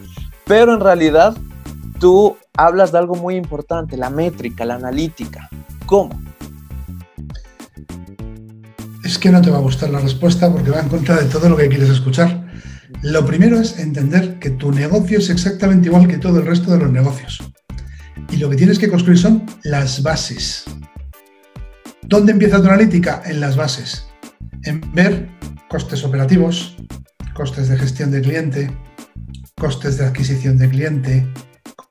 pero 0.47 0.75
en 0.75 0.81
realidad 0.81 1.37
tú 1.99 2.37
hablas 2.57 2.93
de 2.93 2.99
algo 2.99 3.15
muy 3.15 3.37
importante, 3.37 3.97
la 3.97 4.11
métrica, 4.11 4.65
la 4.65 4.77
analítica. 4.77 5.49
¿Cómo? 5.87 6.21
Es 9.05 9.19
que 9.19 9.31
no 9.31 9.41
te 9.41 9.51
va 9.51 9.59
a 9.59 9.61
gustar 9.61 9.91
la 9.91 10.01
respuesta 10.01 10.51
porque 10.51 10.71
va 10.71 10.81
en 10.81 10.89
contra 10.89 11.17
de 11.17 11.27
todo 11.27 11.49
lo 11.49 11.57
que 11.57 11.69
quieres 11.69 11.91
escuchar. 11.91 12.45
Lo 13.03 13.25
primero 13.25 13.61
es 13.61 13.79
entender 13.79 14.39
que 14.39 14.51
tu 14.51 14.73
negocio 14.73 15.19
es 15.19 15.31
exactamente 15.31 15.89
igual 15.89 16.09
que 16.09 16.19
todo 16.19 16.41
el 16.41 16.47
resto 16.47 16.73
de 16.73 16.79
los 16.79 16.91
negocios. 16.91 17.41
Y 18.31 18.39
lo 18.39 18.51
que 18.51 18.57
tienes 18.57 18.79
que 18.79 18.89
construir 18.89 19.19
son 19.19 19.47
las 19.63 20.03
bases. 20.03 20.65
¿Dónde 22.03 22.33
empieza 22.33 22.61
tu 22.61 22.67
analítica? 22.69 23.23
En 23.25 23.41
las 23.41 23.57
bases. 23.57 24.07
En 24.65 24.81
ver 24.93 25.29
costes 25.69 26.05
operativos, 26.05 26.77
costes 27.35 27.69
de 27.69 27.79
gestión 27.79 28.11
de 28.11 28.23
cliente, 28.23 28.77
costes 29.57 29.99
de 29.99 30.07
adquisición 30.07 30.59
de 30.59 30.69
cliente, 30.69 31.27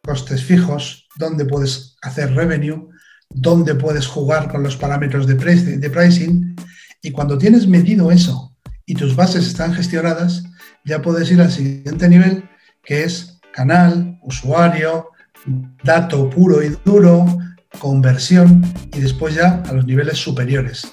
costes 0.05 0.43
fijos, 0.43 1.07
dónde 1.17 1.45
puedes 1.45 1.97
hacer 2.01 2.33
revenue, 2.33 2.89
dónde 3.29 3.75
puedes 3.75 4.07
jugar 4.07 4.49
con 4.51 4.63
los 4.63 4.77
parámetros 4.77 5.27
de, 5.27 5.35
pricing 5.35 6.55
y 7.01 7.11
cuando 7.11 7.37
tienes 7.37 7.67
medido 7.67 8.11
eso 8.11 8.55
y 8.85 8.93
tus 8.93 9.15
bases 9.15 9.47
están 9.47 9.73
gestionadas, 9.73 10.43
ya 10.85 11.01
puedes 11.01 11.31
ir 11.31 11.41
al 11.41 11.51
siguiente 11.51 12.07
nivel, 12.07 12.47
que 12.83 13.03
es 13.03 13.39
canal, 13.51 14.19
usuario, 14.21 15.09
dato 15.83 16.29
puro 16.29 16.61
y 16.63 16.77
duro, 16.85 17.25
conversión 17.79 18.63
y 18.93 18.99
después 18.99 19.33
ya 19.35 19.63
a 19.67 19.73
los 19.73 19.85
niveles 19.85 20.17
superiores, 20.17 20.87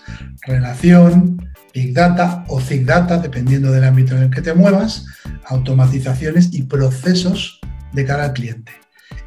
relación, 0.47 1.39
Big 1.75 1.95
Data 1.95 2.45
o 2.49 2.61
Thick 2.61 2.85
Data, 2.85 3.19
dependiendo 3.19 3.71
del 3.71 3.85
ámbito 3.85 4.17
en 4.17 4.25
el 4.25 4.31
que 4.31 4.43
te 4.43 4.53
muevas, 4.53 5.07
automatizaciones 5.47 6.53
y 6.53 6.65
procesos 6.65 7.61
de 7.93 8.05
cara 8.05 8.25
al 8.25 8.33
cliente. 8.33 8.82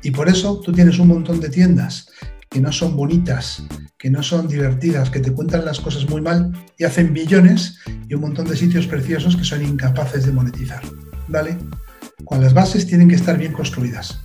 Y 0.06 0.12
por 0.12 0.30
eso 0.30 0.60
tú 0.60 0.72
tienes 0.72 1.00
un 1.00 1.08
montón 1.08 1.40
de 1.40 1.50
tiendas 1.50 2.10
que 2.48 2.62
no 2.62 2.72
son 2.72 2.96
bonitas, 2.96 3.64
que 3.98 4.12
no 4.12 4.22
son 4.22 4.48
divertidas, 4.48 5.10
que 5.10 5.20
te 5.20 5.32
cuentan 5.32 5.66
las 5.66 5.80
cosas 5.80 6.08
muy 6.08 6.22
mal 6.22 6.54
y 6.78 6.84
hacen 6.84 7.12
billones 7.12 7.80
y 8.08 8.14
un 8.14 8.22
montón 8.22 8.48
de 8.48 8.56
sitios 8.56 8.86
preciosos 8.86 9.36
que 9.36 9.44
son 9.44 9.64
incapaces 9.64 10.28
de 10.28 10.32
monetizar. 10.32 10.84
¿Vale? 11.28 11.58
Con 12.24 12.40
las 12.40 12.54
bases 12.54 12.86
tienen 12.86 13.10
que 13.10 13.16
estar 13.16 13.40
bien 13.40 13.52
construidas. 13.52 14.20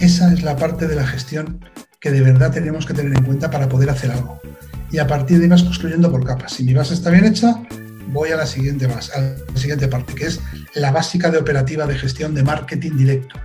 Esa 0.00 0.32
es 0.32 0.42
la 0.42 0.56
parte 0.56 0.88
de 0.88 0.96
la 0.96 1.06
gestión 1.06 1.60
que 2.00 2.10
de 2.10 2.22
verdad 2.22 2.50
tenemos 2.50 2.86
que 2.86 2.94
tener 2.94 3.14
en 3.14 3.24
cuenta 3.24 3.50
para 3.50 3.68
poder 3.68 3.90
hacer 3.90 4.10
algo. 4.10 4.40
Y 4.90 5.00
a 5.00 5.06
partir 5.06 5.36
de 5.36 5.44
ahí 5.44 5.50
vas 5.50 5.64
construyendo 5.64 6.10
por 6.10 6.24
capas. 6.24 6.54
Si 6.54 6.64
mi 6.64 6.72
base 6.72 6.94
está 6.94 7.10
bien 7.10 7.26
hecha, 7.26 7.60
voy 8.10 8.30
a 8.30 8.36
la 8.36 8.46
siguiente, 8.46 8.86
base, 8.86 9.12
a 9.12 9.20
la 9.20 9.60
siguiente 9.60 9.86
parte, 9.86 10.14
que 10.14 10.28
es 10.28 10.40
la 10.72 10.92
básica 10.92 11.30
de 11.30 11.36
operativa 11.36 11.86
de 11.86 11.98
gestión 11.98 12.34
de 12.34 12.42
marketing 12.42 12.96
directo. 12.96 13.38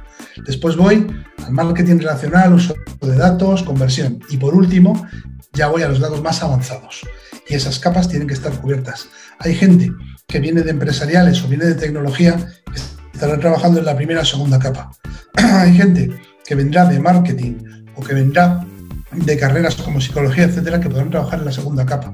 Después 0.46 0.76
voy 0.76 1.08
al 1.46 1.52
marketing 1.52 1.98
relacional, 1.98 2.54
uso 2.54 2.76
de 3.02 3.16
datos, 3.16 3.64
conversión. 3.64 4.20
Y 4.30 4.38
por 4.38 4.54
último, 4.54 5.08
ya 5.54 5.68
voy 5.68 5.84
a 5.84 5.90
los 5.90 6.00
datos 6.00 6.22
más 6.22 6.42
avanzados. 6.44 7.02
Y 7.48 7.56
esas 7.56 7.80
capas 7.80 8.08
tienen 8.08 8.28
que 8.28 8.34
estar 8.34 8.52
cubiertas. 8.54 9.10
Hay 9.40 9.56
gente 9.56 9.92
que 10.28 10.40
viene 10.40 10.62
de 10.62 10.72
empresariales 10.72 11.44
o 11.44 11.48
viene 11.48 11.66
de 11.66 11.76
tecnología 11.76 12.38
que 12.38 12.80
estará 13.14 13.40
trabajando 13.40 13.80
en 13.80 13.86
la 13.86 13.96
primera 13.96 14.22
o 14.22 14.26
segunda 14.26 14.60
capa. 14.60 14.92
Hay 15.36 15.74
gente 15.74 16.12
que 16.46 16.56
vendrá 16.56 16.86
de 16.86 17.00
marketing 17.00 17.58
o 17.96 18.02
que 18.02 18.14
vendrá 18.14 18.66
de 19.12 19.38
carreras 19.38 19.76
como 19.76 20.00
psicología, 20.00 20.46
etcétera, 20.46 20.80
que 20.80 20.90
podrán 20.90 21.10
trabajar 21.10 21.40
en 21.40 21.46
la 21.46 21.52
segunda 21.52 21.86
capa 21.86 22.14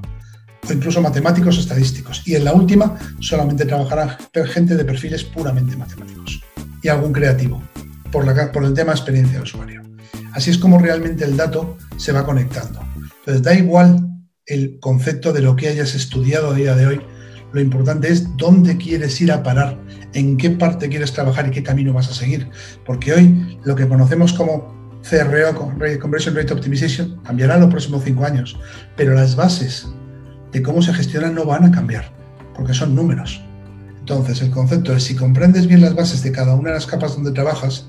o 0.68 0.74
incluso 0.74 1.02
matemáticos 1.02 1.58
estadísticos. 1.58 2.22
Y 2.26 2.36
en 2.36 2.46
la 2.46 2.54
última 2.54 2.98
solamente 3.20 3.66
trabajará 3.66 4.18
gente 4.46 4.76
de 4.76 4.86
perfiles 4.86 5.24
puramente 5.24 5.76
matemáticos 5.76 6.42
y 6.82 6.88
algún 6.88 7.14
creativo 7.14 7.62
por, 8.54 8.64
el 8.64 8.74
tema 8.74 8.94
experiencia 8.94 9.38
de 9.38 9.44
usuario. 9.44 9.82
Así 10.32 10.50
es 10.50 10.58
como 10.58 10.80
realmente 10.80 11.26
el 11.26 11.36
dato 11.36 11.78
se 11.98 12.14
va 12.14 12.26
conectando. 12.26 12.80
Entonces, 13.20 13.44
da 13.44 13.54
igual 13.54 14.08
el 14.46 14.80
concepto 14.80 15.34
de 15.34 15.42
lo 15.42 15.56
que 15.56 15.68
hayas 15.68 15.96
estudiado 15.96 16.52
a 16.52 16.54
día 16.54 16.76
de 16.76 16.88
hoy, 16.88 17.02
lo 17.52 17.60
importante 17.60 18.10
es 18.10 18.36
dónde 18.38 18.78
quieres 18.78 19.20
ir 19.20 19.32
a 19.32 19.44
parar, 19.44 19.78
en 20.14 20.38
qué 20.38 20.50
parte 20.50 20.88
quieres 20.88 21.12
trabajar 21.12 21.48
y 21.48 21.52
qué 21.52 21.64
camino 21.64 21.94
vas 21.94 22.10
a 22.10 22.14
seguir. 22.14 22.50
Porque 22.86 23.14
hoy 23.14 23.60
lo 23.66 23.76
que 23.76 23.88
conocemos 23.88 24.32
como 24.32 24.74
CRO, 25.10 25.74
Conversion 26.00 26.36
Rate 26.36 26.54
Optimization, 26.54 27.20
cambiará 27.24 27.56
en 27.56 27.62
los 27.62 27.70
próximos 27.70 28.04
cinco 28.06 28.26
años, 28.26 28.58
pero 28.96 29.14
las 29.14 29.36
bases 29.36 29.88
de 30.54 30.62
cómo 30.62 30.82
se 30.82 30.94
gestionan 30.94 31.36
no 31.36 31.46
van 31.46 31.66
a 31.66 31.72
cambiar, 31.72 32.14
porque 32.56 32.74
son 32.74 32.96
números. 32.96 33.42
Entonces, 34.00 34.42
el 34.42 34.52
concepto 34.52 34.94
es 34.96 35.04
si 35.04 35.16
comprendes 35.16 35.68
bien 35.68 35.82
las 35.82 35.96
bases 35.96 36.24
de 36.24 36.32
cada 36.32 36.56
una 36.56 36.70
de 36.70 36.76
las 36.76 36.86
capas 36.86 37.16
donde 37.16 37.32
trabajas, 37.32 37.88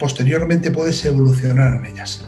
posteriormente 0.00 0.70
puedes 0.70 1.04
evolucionar 1.04 1.74
en 1.74 1.86
ellas. 1.86 2.26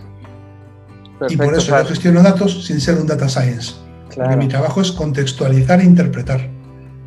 y 1.29 1.37
por 1.37 1.55
eso 1.55 1.77
yo 1.77 1.85
gestiono 1.87 2.23
datos 2.23 2.65
sin 2.65 2.81
ser 2.81 2.97
un 2.97 3.07
data 3.07 3.29
science. 3.29 3.75
Porque 4.15 4.37
mi 4.37 4.47
trabajo 4.47 4.83
es 4.83 4.93
contextualizar 4.93 5.81
e 5.81 5.85
interpretar, 5.85 6.49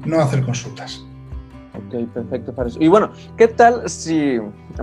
no 0.05 0.19
hacer 0.19 0.43
consultas. 0.43 1.05
Ok, 1.75 2.09
perfecto 2.13 2.53
para 2.53 2.69
eso. 2.69 2.79
Y 2.81 2.87
bueno, 2.87 3.11
¿qué 3.37 3.47
tal 3.47 3.87
si 3.89 4.39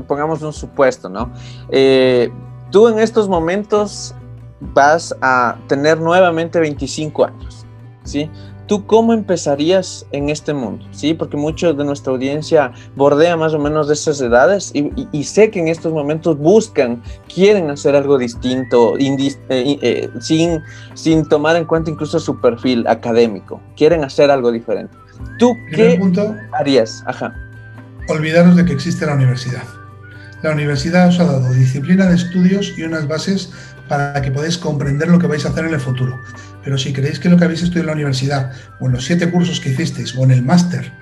pongamos 0.07 0.43
un 0.43 0.53
supuesto, 0.53 1.09
no? 1.09 1.33
Eh, 1.71 2.31
tú 2.71 2.89
en 2.89 3.01
estos 3.01 3.29
momentos 3.29 4.15
vas 4.61 5.15
a 5.21 5.57
tener 5.67 6.01
nuevamente 6.01 6.61
25 6.61 7.25
años. 7.25 7.67
¿sí? 8.05 8.31
¿Tú 8.73 8.87
cómo 8.87 9.13
empezarías 9.13 10.07
en 10.13 10.31
este 10.31 10.55
mundo? 10.55 10.83
¿Sí? 10.93 11.13
Porque 11.13 11.37
muchos 11.37 11.77
de 11.77 11.85
nuestra 11.85 12.11
audiencia 12.11 12.73
bordea 12.97 13.37
más 13.37 13.53
o 13.53 13.59
menos 13.59 13.87
de 13.87 13.93
esas 13.93 14.19
edades 14.23 14.73
y, 14.73 15.25
sé 15.25 15.51
que 15.51 15.61
en 15.61 15.69
estos 15.69 15.93
momentos 15.93 16.39
buscan, 16.39 17.03
quieren 17.29 17.69
hacer 17.69 17.95
algo 17.95 18.17
distinto, 18.17 18.97
eh, 18.97 19.35
eh, 19.51 20.09
sin, 20.23 20.63
sin 20.95 21.29
tomar 21.29 21.57
en 21.57 21.67
cuenta 21.67 21.91
incluso 21.91 22.19
su 22.19 22.41
perfil 22.41 22.87
académico. 22.87 23.61
Quieren 23.77 24.05
hacer 24.05 24.31
algo 24.31 24.51
diferente. 24.51 24.97
¿Tú 25.39 25.53
qué 25.75 26.01
harías? 26.59 27.05
Ajá. 27.07 27.35
Olvidaros 28.09 28.57
de 28.57 28.65
que 28.65 28.73
existe 28.73 29.05
la 29.05 29.17
universidad. 29.17 29.65
La 30.43 30.51
universidad 30.51 31.09
os 31.09 31.21
ha 31.21 31.25
dado 31.25 31.53
disciplina 31.53 32.07
de 32.07 32.15
estudios 32.15 32.73
y 32.79 32.85
unas 32.85 33.07
bases 33.07 33.53
para 33.87 34.23
que 34.23 34.31
podáis 34.31 34.57
comprender 34.57 35.09
lo 35.09 35.19
que 35.19 35.27
vais 35.27 35.45
a 35.45 35.51
hacer 35.51 35.67
en 35.67 35.75
el 35.75 35.81
futuro. 35.81 36.19
Pero 36.65 36.79
si 36.79 36.93
creéis 36.93 37.19
que 37.19 37.29
lo 37.29 37.37
que 37.37 37.45
habéis 37.45 37.63
estudiado 37.63 37.83
en 37.83 37.87
la 37.89 37.93
universidad 37.95 38.53
o 38.81 38.87
en 38.87 38.93
los 38.93 39.05
siete 39.05 39.31
cursos 39.31 39.61
que 39.61 39.71
hicisteis 39.71 40.15
o 40.17 40.25
en 40.25 40.31
el 40.31 40.43
máster 40.43 40.93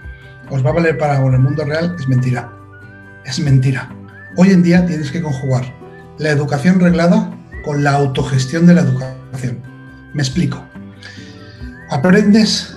os 0.50 0.64
va 0.64 0.71
a 0.71 0.75
valer 0.75 0.99
para 0.99 1.17
en 1.17 1.33
el 1.33 1.38
mundo 1.38 1.64
real, 1.64 1.95
es 1.99 2.09
mentira. 2.09 2.50
Es 3.25 3.38
mentira. 3.38 3.88
Hoy 4.37 4.50
en 4.50 4.62
día 4.62 4.85
tienes 4.85 5.11
que 5.12 5.23
conjugar 5.23 5.64
la 6.19 6.31
educación 6.31 6.81
reglada 6.81 7.31
con 7.64 7.85
la 7.85 7.93
autogestión 7.93 8.67
de 8.67 8.75
la 8.75 8.81
educación. 8.81 9.62
Me 10.12 10.23
explico. 10.23 10.64
Aprendes, 11.88 12.76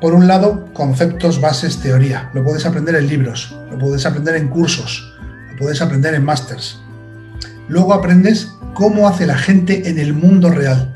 por 0.00 0.14
un 0.14 0.26
lado, 0.26 0.70
conceptos, 0.74 1.40
bases, 1.40 1.78
teoría. 1.80 2.30
Lo 2.34 2.44
puedes 2.44 2.66
aprender 2.66 2.94
en 2.96 3.08
libros, 3.08 3.56
lo 3.70 3.78
puedes 3.78 4.04
aprender 4.04 4.36
en 4.36 4.48
cursos, 4.48 5.14
lo 5.50 5.58
puedes 5.58 5.80
aprender 5.80 6.14
en 6.14 6.24
másters. 6.24 6.80
Luego 7.68 7.94
aprendes 7.94 8.50
cómo 8.74 9.08
hace 9.08 9.26
la 9.26 9.38
gente 9.38 9.88
en 9.88 9.98
el 9.98 10.12
mundo 10.12 10.50
real 10.50 10.93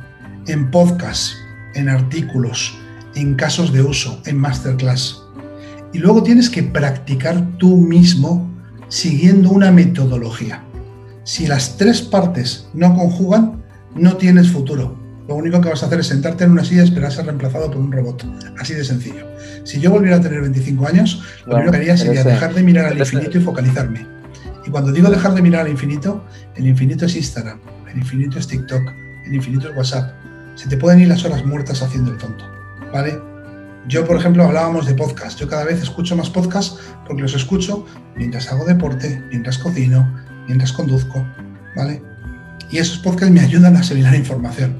en 0.48 0.70
podcast, 0.70 1.34
en 1.74 1.88
artículos, 1.88 2.76
en 3.14 3.34
casos 3.34 3.72
de 3.72 3.82
uso, 3.82 4.20
en 4.24 4.38
masterclass. 4.38 5.22
Y 5.92 5.98
luego 5.98 6.22
tienes 6.22 6.48
que 6.48 6.62
practicar 6.62 7.58
tú 7.58 7.76
mismo 7.76 8.50
siguiendo 8.88 9.50
una 9.50 9.70
metodología. 9.70 10.62
Si 11.24 11.46
las 11.46 11.76
tres 11.76 12.00
partes 12.00 12.68
no 12.72 12.94
conjugan, 12.94 13.62
no 13.94 14.16
tienes 14.16 14.50
futuro. 14.50 14.96
Lo 15.28 15.34
único 15.34 15.60
que 15.60 15.68
vas 15.68 15.82
a 15.82 15.86
hacer 15.86 16.00
es 16.00 16.06
sentarte 16.06 16.44
en 16.44 16.52
una 16.52 16.64
silla 16.64 16.80
y 16.80 16.84
esperar 16.84 17.10
a 17.10 17.14
ser 17.14 17.26
reemplazado 17.26 17.70
por 17.70 17.76
un 17.76 17.92
robot. 17.92 18.24
Así 18.58 18.72
de 18.72 18.82
sencillo. 18.82 19.26
Si 19.64 19.78
yo 19.78 19.90
volviera 19.90 20.16
a 20.16 20.20
tener 20.22 20.40
25 20.40 20.86
años, 20.86 21.22
lo 21.44 21.56
primero 21.56 21.72
que 21.72 21.76
haría 21.76 21.96
sería 21.98 22.24
dejar 22.24 22.54
de 22.54 22.62
mirar 22.62 22.86
al 22.86 22.98
infinito 22.98 23.36
y 23.36 23.42
focalizarme. 23.42 24.06
Y 24.66 24.70
cuando 24.70 24.92
digo 24.92 25.10
dejar 25.10 25.34
de 25.34 25.42
mirar 25.42 25.66
al 25.66 25.70
infinito, 25.70 26.24
el 26.56 26.66
infinito 26.66 27.04
es 27.04 27.16
Instagram, 27.16 27.60
el 27.90 27.98
infinito 27.98 28.38
es 28.38 28.46
TikTok, 28.46 28.82
el 29.26 29.34
infinito 29.34 29.68
es 29.68 29.76
WhatsApp, 29.76 30.10
se 30.58 30.68
te 30.68 30.76
pueden 30.76 30.98
ir 30.98 31.06
las 31.06 31.24
horas 31.24 31.44
muertas 31.44 31.82
haciendo 31.82 32.10
el 32.10 32.18
tonto, 32.18 32.44
¿vale? 32.92 33.16
Yo, 33.86 34.04
por 34.04 34.16
ejemplo, 34.16 34.42
hablábamos 34.42 34.86
de 34.86 34.94
podcast. 34.94 35.38
Yo 35.38 35.46
cada 35.46 35.64
vez 35.64 35.80
escucho 35.80 36.16
más 36.16 36.30
podcasts 36.30 36.80
porque 37.06 37.22
los 37.22 37.32
escucho 37.34 37.86
mientras 38.16 38.50
hago 38.50 38.64
deporte, 38.64 39.22
mientras 39.30 39.56
cocino, 39.56 40.12
mientras 40.48 40.72
conduzco, 40.72 41.24
¿vale? 41.76 42.02
Y 42.70 42.78
esos 42.78 42.98
podcasts 42.98 43.32
me 43.32 43.40
ayudan 43.40 43.76
a 43.76 43.80
asimilar 43.80 44.16
información 44.16 44.76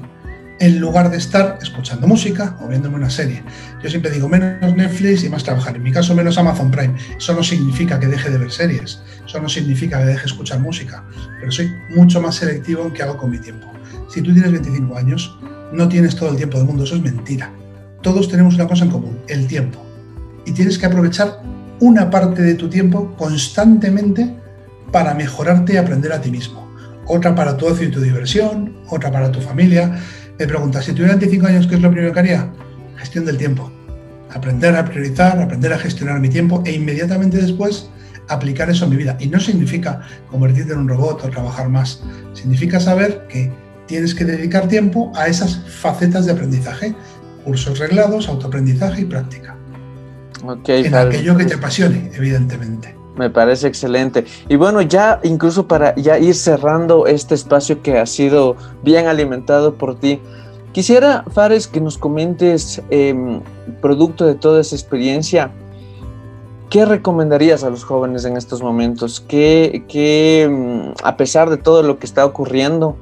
en 0.59 0.81
lugar 0.81 1.09
de 1.09 1.15
estar 1.15 1.57
escuchando 1.61 2.07
música 2.07 2.57
o 2.59 2.67
viéndome 2.67 2.97
una 2.97 3.09
serie. 3.09 3.41
Yo 3.81 3.89
siempre 3.89 4.11
digo 4.11 4.27
menos 4.27 4.75
Netflix 4.75 5.23
y 5.23 5.29
más 5.29 5.45
trabajar. 5.45 5.77
En 5.77 5.83
mi 5.83 5.93
caso, 5.93 6.13
menos 6.13 6.37
Amazon 6.37 6.69
Prime. 6.69 6.93
Eso 7.17 7.33
no 7.33 7.41
significa 7.41 7.97
que 8.01 8.07
deje 8.07 8.29
de 8.29 8.37
ver 8.37 8.51
series, 8.51 9.01
eso 9.25 9.41
no 9.41 9.47
significa 9.47 9.97
que 9.99 10.07
deje 10.07 10.19
de 10.19 10.27
escuchar 10.27 10.59
música, 10.59 11.05
pero 11.39 11.53
soy 11.53 11.71
mucho 11.95 12.21
más 12.21 12.35
selectivo 12.35 12.85
en 12.85 12.91
qué 12.91 13.03
hago 13.03 13.15
con 13.15 13.31
mi 13.31 13.39
tiempo. 13.39 13.71
Si 14.09 14.21
tú 14.21 14.33
tienes 14.33 14.51
25 14.51 14.97
años, 14.97 15.39
no 15.71 15.87
tienes 15.87 16.15
todo 16.15 16.29
el 16.29 16.37
tiempo 16.37 16.57
del 16.57 16.67
mundo, 16.67 16.83
eso 16.83 16.95
es 16.95 17.01
mentira. 17.01 17.51
Todos 18.01 18.29
tenemos 18.29 18.55
una 18.55 18.67
cosa 18.67 18.85
en 18.85 18.91
común, 18.91 19.19
el 19.27 19.47
tiempo. 19.47 19.79
Y 20.45 20.51
tienes 20.51 20.77
que 20.77 20.85
aprovechar 20.85 21.41
una 21.79 22.09
parte 22.09 22.41
de 22.41 22.55
tu 22.55 22.69
tiempo 22.69 23.15
constantemente 23.17 24.35
para 24.91 25.13
mejorarte 25.13 25.73
y 25.73 25.77
aprender 25.77 26.11
a 26.11 26.21
ti 26.21 26.31
mismo. 26.31 26.67
Otra 27.05 27.35
para 27.35 27.57
tu 27.57 27.65
ocio 27.65 27.87
y 27.87 27.91
tu 27.91 28.01
diversión, 28.01 28.75
otra 28.89 29.11
para 29.11 29.31
tu 29.31 29.41
familia. 29.41 29.99
Me 30.37 30.47
preguntas, 30.47 30.85
si 30.85 30.91
tuviera 30.91 31.15
25 31.15 31.47
años, 31.47 31.67
¿qué 31.67 31.75
es 31.75 31.81
lo 31.81 31.91
primero 31.91 32.13
que 32.13 32.19
haría? 32.19 32.51
Gestión 32.97 33.25
del 33.25 33.37
tiempo. 33.37 33.71
Aprender 34.33 34.75
a 34.75 34.85
priorizar, 34.85 35.41
aprender 35.41 35.73
a 35.73 35.79
gestionar 35.79 36.19
mi 36.19 36.29
tiempo 36.29 36.61
e 36.65 36.73
inmediatamente 36.73 37.37
después 37.37 37.89
aplicar 38.27 38.69
eso 38.69 38.85
a 38.85 38.87
mi 38.87 38.95
vida. 38.95 39.17
Y 39.19 39.27
no 39.27 39.39
significa 39.39 40.01
convertirte 40.29 40.73
en 40.73 40.79
un 40.79 40.87
robot 40.87 41.25
o 41.25 41.29
trabajar 41.29 41.69
más. 41.69 42.03
Significa 42.33 42.79
saber 42.79 43.25
que 43.27 43.51
tienes 43.89 44.13
que 44.13 44.23
dedicar 44.23 44.67
tiempo 44.67 45.11
a 45.15 45.27
esas 45.27 45.57
facetas 45.67 46.27
de 46.27 46.33
aprendizaje, 46.33 46.93
cursos 47.43 47.79
reglados, 47.79 48.29
autoaprendizaje 48.29 49.01
y 49.01 49.05
práctica. 49.05 49.57
Okay, 50.43 50.85
en 50.85 50.93
aquello 50.93 51.35
que 51.35 51.45
te 51.45 51.55
apasione, 51.55 52.11
evidentemente. 52.13 52.95
Me 53.17 53.31
parece 53.31 53.67
excelente. 53.67 54.25
Y 54.47 54.55
bueno, 54.57 54.81
ya 54.83 55.19
incluso 55.23 55.67
para 55.67 55.95
ya 55.95 56.19
ir 56.19 56.35
cerrando 56.35 57.07
este 57.07 57.33
espacio 57.33 57.81
que 57.81 57.97
ha 57.97 58.05
sido 58.05 58.55
bien 58.83 59.07
alimentado 59.07 59.73
por 59.73 59.99
ti, 59.99 60.21
quisiera, 60.71 61.25
Fares, 61.33 61.67
que 61.67 61.81
nos 61.81 61.97
comentes, 61.97 62.81
em, 62.91 63.41
producto 63.81 64.27
de 64.27 64.35
toda 64.35 64.61
esa 64.61 64.75
experiencia, 64.75 65.51
¿qué 66.69 66.85
recomendarías 66.85 67.63
a 67.63 67.71
los 67.71 67.83
jóvenes 67.83 68.23
en 68.23 68.37
estos 68.37 68.61
momentos? 68.61 69.19
¿Qué, 69.19 70.47
mm, 70.47 71.03
a 71.03 71.17
pesar 71.17 71.49
de 71.49 71.57
todo 71.57 71.81
lo 71.81 71.97
que 71.97 72.05
está 72.05 72.23
ocurriendo, 72.23 72.95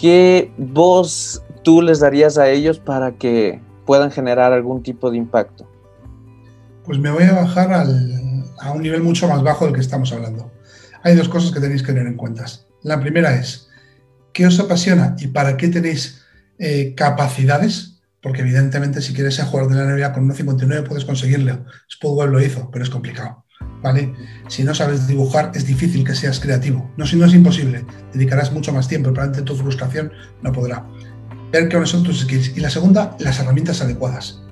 qué 0.00 0.50
voz 0.56 1.42
tú 1.62 1.82
les 1.82 2.00
darías 2.00 2.38
a 2.38 2.48
ellos 2.48 2.78
para 2.78 3.12
que 3.12 3.60
puedan 3.84 4.10
generar 4.10 4.52
algún 4.52 4.82
tipo 4.82 5.10
de 5.10 5.18
impacto? 5.18 5.68
Pues 6.84 6.98
me 6.98 7.10
voy 7.10 7.24
a 7.24 7.34
bajar 7.34 7.70
a 7.72 8.72
un 8.72 8.82
nivel 8.82 9.02
mucho 9.02 9.28
más 9.28 9.42
bajo 9.42 9.66
del 9.66 9.74
que 9.74 9.80
estamos 9.80 10.10
hablando. 10.12 10.50
Hay 11.02 11.14
dos 11.14 11.28
cosas 11.28 11.52
que 11.52 11.60
tenéis 11.60 11.82
que 11.82 11.92
tener 11.92 12.06
en 12.06 12.16
cuenta. 12.16 12.46
La 12.82 12.98
primera 12.98 13.34
es, 13.34 13.68
¿qué 14.32 14.46
os 14.46 14.58
apasiona 14.58 15.16
y 15.18 15.26
para 15.28 15.58
qué 15.58 15.68
tenéis 15.68 16.22
eh, 16.58 16.94
capacidades? 16.96 18.00
Porque 18.22 18.40
evidentemente 18.40 19.02
si 19.02 19.12
quieres 19.12 19.34
ser 19.34 19.46
jugador 19.46 19.70
de 19.72 19.84
la 19.84 19.84
NBA 19.84 20.12
con 20.14 20.30
1.59 20.30 20.88
puedes 20.88 21.04
conseguirlo. 21.04 21.66
Spudwell 21.92 22.30
lo 22.30 22.40
hizo, 22.42 22.70
pero 22.70 22.84
es 22.84 22.90
complicado. 22.90 23.44
¿Vale? 23.82 24.14
Si 24.48 24.64
no 24.64 24.74
sabes 24.74 25.06
dibujar 25.06 25.52
es 25.54 25.66
difícil 25.66 26.04
que 26.04 26.14
seas 26.14 26.40
creativo. 26.40 26.90
No, 26.96 27.06
si 27.06 27.16
no 27.16 27.26
es 27.26 27.34
imposible, 27.34 27.84
dedicarás 28.12 28.52
mucho 28.52 28.72
más 28.72 28.88
tiempo, 28.88 29.10
pero 29.12 29.24
ante 29.24 29.42
tu 29.42 29.56
frustración 29.56 30.12
no 30.42 30.52
podrá. 30.52 30.86
Ver 31.52 31.68
cuáles 31.68 31.90
son 31.90 32.02
tus 32.02 32.20
skills. 32.20 32.56
Y 32.56 32.60
la 32.60 32.70
segunda, 32.70 33.16
las 33.18 33.40
herramientas 33.40 33.82
adecuadas. 33.82 34.42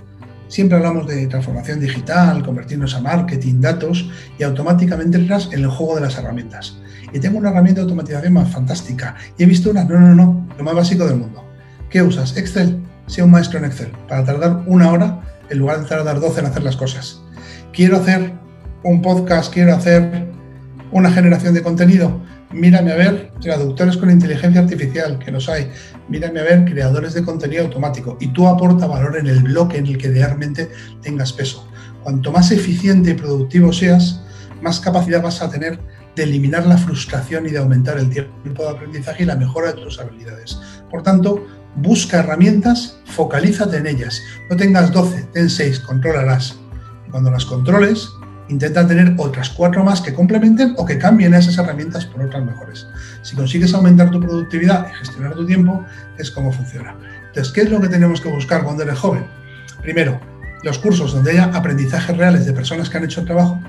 Siempre 0.49 0.79
hablamos 0.79 1.07
de 1.07 1.27
transformación 1.27 1.79
digital, 1.79 2.43
convertirnos 2.43 2.95
a 2.95 3.01
marketing, 3.01 3.61
datos 3.61 4.11
y 4.39 4.43
automáticamente 4.43 5.19
entras 5.19 5.51
en 5.53 5.61
el 5.61 5.69
juego 5.69 5.97
de 5.97 6.01
las 6.01 6.17
herramientas. 6.17 6.79
Y 7.13 7.21
tengo 7.21 7.39
una 7.39 7.51
herramienta 7.51 7.81
de 7.81 7.83
automatización 7.83 8.33
más 8.33 8.51
fantástica. 8.51 9.15
Y 9.37 9.43
he 9.43 9.47
visto 9.47 9.71
una, 9.71 9.85
no, 9.85 9.99
no, 9.99 10.15
no, 10.15 10.49
lo 10.57 10.65
más 10.65 10.75
básico 10.75 11.07
del 11.07 11.17
mundo. 11.17 11.45
¿Qué 11.91 12.03
usas? 12.03 12.37
Excel. 12.37 12.83
Sea 13.07 13.25
un 13.25 13.31
maestro 13.31 13.59
en 13.59 13.67
Excel 13.67 13.91
para 14.07 14.25
tardar 14.25 14.65
una 14.67 14.91
hora 14.91 15.21
en 15.49 15.59
lugar 15.59 15.81
de 15.81 15.87
tardar 15.87 16.21
12 16.21 16.41
en 16.41 16.47
hacer 16.47 16.63
las 16.63 16.77
cosas. 16.77 17.23
Quiero 17.73 17.97
hacer 17.97 18.33
un 18.83 19.03
podcast, 19.03 19.53
quiero 19.53 19.75
hacer 19.75 20.29
una 20.93 21.11
generación 21.11 21.55
de 21.55 21.63
contenido 21.63 22.21
mírame 22.53 22.93
a 22.93 22.97
ver 22.97 23.33
traductores 23.41 23.97
con 23.97 24.11
inteligencia 24.11 24.61
artificial, 24.61 25.19
que 25.19 25.31
los 25.31 25.49
hay, 25.49 25.71
mírame 26.09 26.41
a 26.41 26.45
ver 26.45 26.65
creadores 26.65 27.15
de 27.15 27.23
contenido 27.23 27.65
automático 27.65 28.17
y 28.21 28.29
tú 28.29 28.47
aporta 28.47 28.87
valor 28.87 29.17
en 29.19 29.27
el 29.27 29.43
bloque 29.43 29.79
en 29.79 29.87
el 29.87 29.99
que 29.99 30.11
realmente 30.11 30.71
tengas 31.03 31.33
peso. 31.33 31.69
Cuanto 32.03 32.33
más 32.33 32.51
eficiente 32.51 33.11
y 33.11 33.15
productivo 33.15 33.73
seas, 33.73 34.23
más 34.63 34.81
capacidad 34.81 35.23
vas 35.23 35.43
a 35.43 35.51
tener 35.51 35.79
de 36.17 36.23
eliminar 36.23 36.67
la 36.67 36.79
frustración 36.79 37.47
y 37.47 37.51
de 37.51 37.59
aumentar 37.59 37.99
el 37.99 38.11
tiempo 38.11 38.65
de 38.65 38.71
aprendizaje 38.71 39.23
y 39.23 39.27
la 39.27 39.37
mejora 39.37 39.73
de 39.73 39.83
tus 39.83 40.01
habilidades. 40.01 40.59
Por 40.91 41.03
tanto, 41.03 41.47
busca 41.77 42.19
herramientas, 42.19 42.99
focalízate 43.05 43.77
en 43.77 43.87
ellas. 43.87 44.21
No 44.51 44.57
tengas 44.57 44.91
12, 44.93 45.29
ten 45.33 45.49
6, 45.49 45.81
controlarás. 45.81 46.59
Cuando 47.11 47.31
las 47.31 47.45
controles, 47.45 48.09
intenta 48.49 48.87
tener 48.87 49.15
otras 49.19 49.51
cuatro 49.51 49.85
más 49.85 50.01
que 50.01 50.15
complementen 50.15 50.75
o 50.77 50.85
que 50.85 50.99
cambien 50.99 51.35
esas 51.35 51.59
herramientas 51.59 52.07
por 52.07 52.23
otras 52.23 52.45
mejores. 52.45 52.87
Si 53.23 53.37
consigues 53.37 53.75
aumentar 53.75 54.11
tu 54.11 54.21
productividad 54.21 54.87
y 54.91 54.95
gestionar 54.95 55.35
tu 55.35 55.47
tiempo, 55.47 55.85
es 56.17 56.31
como 56.31 56.53
funciona. 56.53 56.95
Entonces, 57.27 57.53
¿qué 57.53 57.63
es 57.63 57.71
lo 57.71 57.81
que 57.81 57.89
tenemos 57.89 58.21
que 58.21 58.31
buscar 58.31 58.65
cuando 58.65 58.83
eres 58.83 58.99
joven? 58.99 59.25
Primero, 59.83 60.21
los 60.63 60.79
cursos 60.79 61.13
donde 61.13 61.33
haya 61.33 61.45
aprendizajes 61.45 62.17
reales 62.17 62.47
de 62.47 62.53
personas 62.53 62.89
que 62.89 62.99
han 62.99 63.05
hecho 63.05 63.21
el 63.21 63.27
trabajo. 63.27 63.61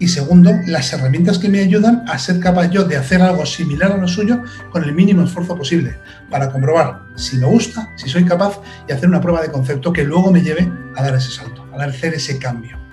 Y 0.00 0.06
segundo, 0.06 0.52
las 0.66 0.92
herramientas 0.92 1.38
que 1.38 1.48
me 1.48 1.58
ayudan 1.58 2.04
a 2.06 2.18
ser 2.20 2.38
capaz 2.38 2.70
yo 2.70 2.84
de 2.84 2.96
hacer 2.96 3.20
algo 3.20 3.44
similar 3.44 3.90
a 3.90 3.96
lo 3.96 4.06
suyo 4.06 4.42
con 4.70 4.84
el 4.84 4.92
mínimo 4.94 5.24
esfuerzo 5.24 5.56
posible, 5.56 5.96
para 6.30 6.52
comprobar 6.52 7.00
si 7.16 7.36
me 7.36 7.46
gusta, 7.46 7.88
si 7.96 8.08
soy 8.08 8.24
capaz 8.24 8.60
y 8.88 8.92
hacer 8.92 9.08
una 9.08 9.20
prueba 9.20 9.42
de 9.42 9.50
concepto 9.50 9.92
que 9.92 10.04
luego 10.04 10.30
me 10.30 10.42
lleve 10.42 10.70
a 10.94 11.02
dar 11.02 11.16
ese 11.16 11.32
salto, 11.32 11.66
a 11.76 11.82
hacer 11.82 12.14
ese 12.14 12.38
cambio. 12.38 12.87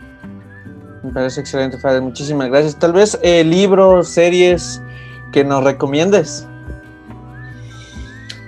Me 1.05 1.12
parece 1.12 1.39
excelente, 1.39 1.77
Fader. 1.77 2.01
Muchísimas 2.01 2.47
gracias. 2.50 2.77
Tal 2.77 2.91
vez 2.91 3.19
eh, 3.21 3.43
libros, 3.43 4.09
series 4.09 4.81
que 5.31 5.43
nos 5.43 5.63
recomiendes. 5.63 6.47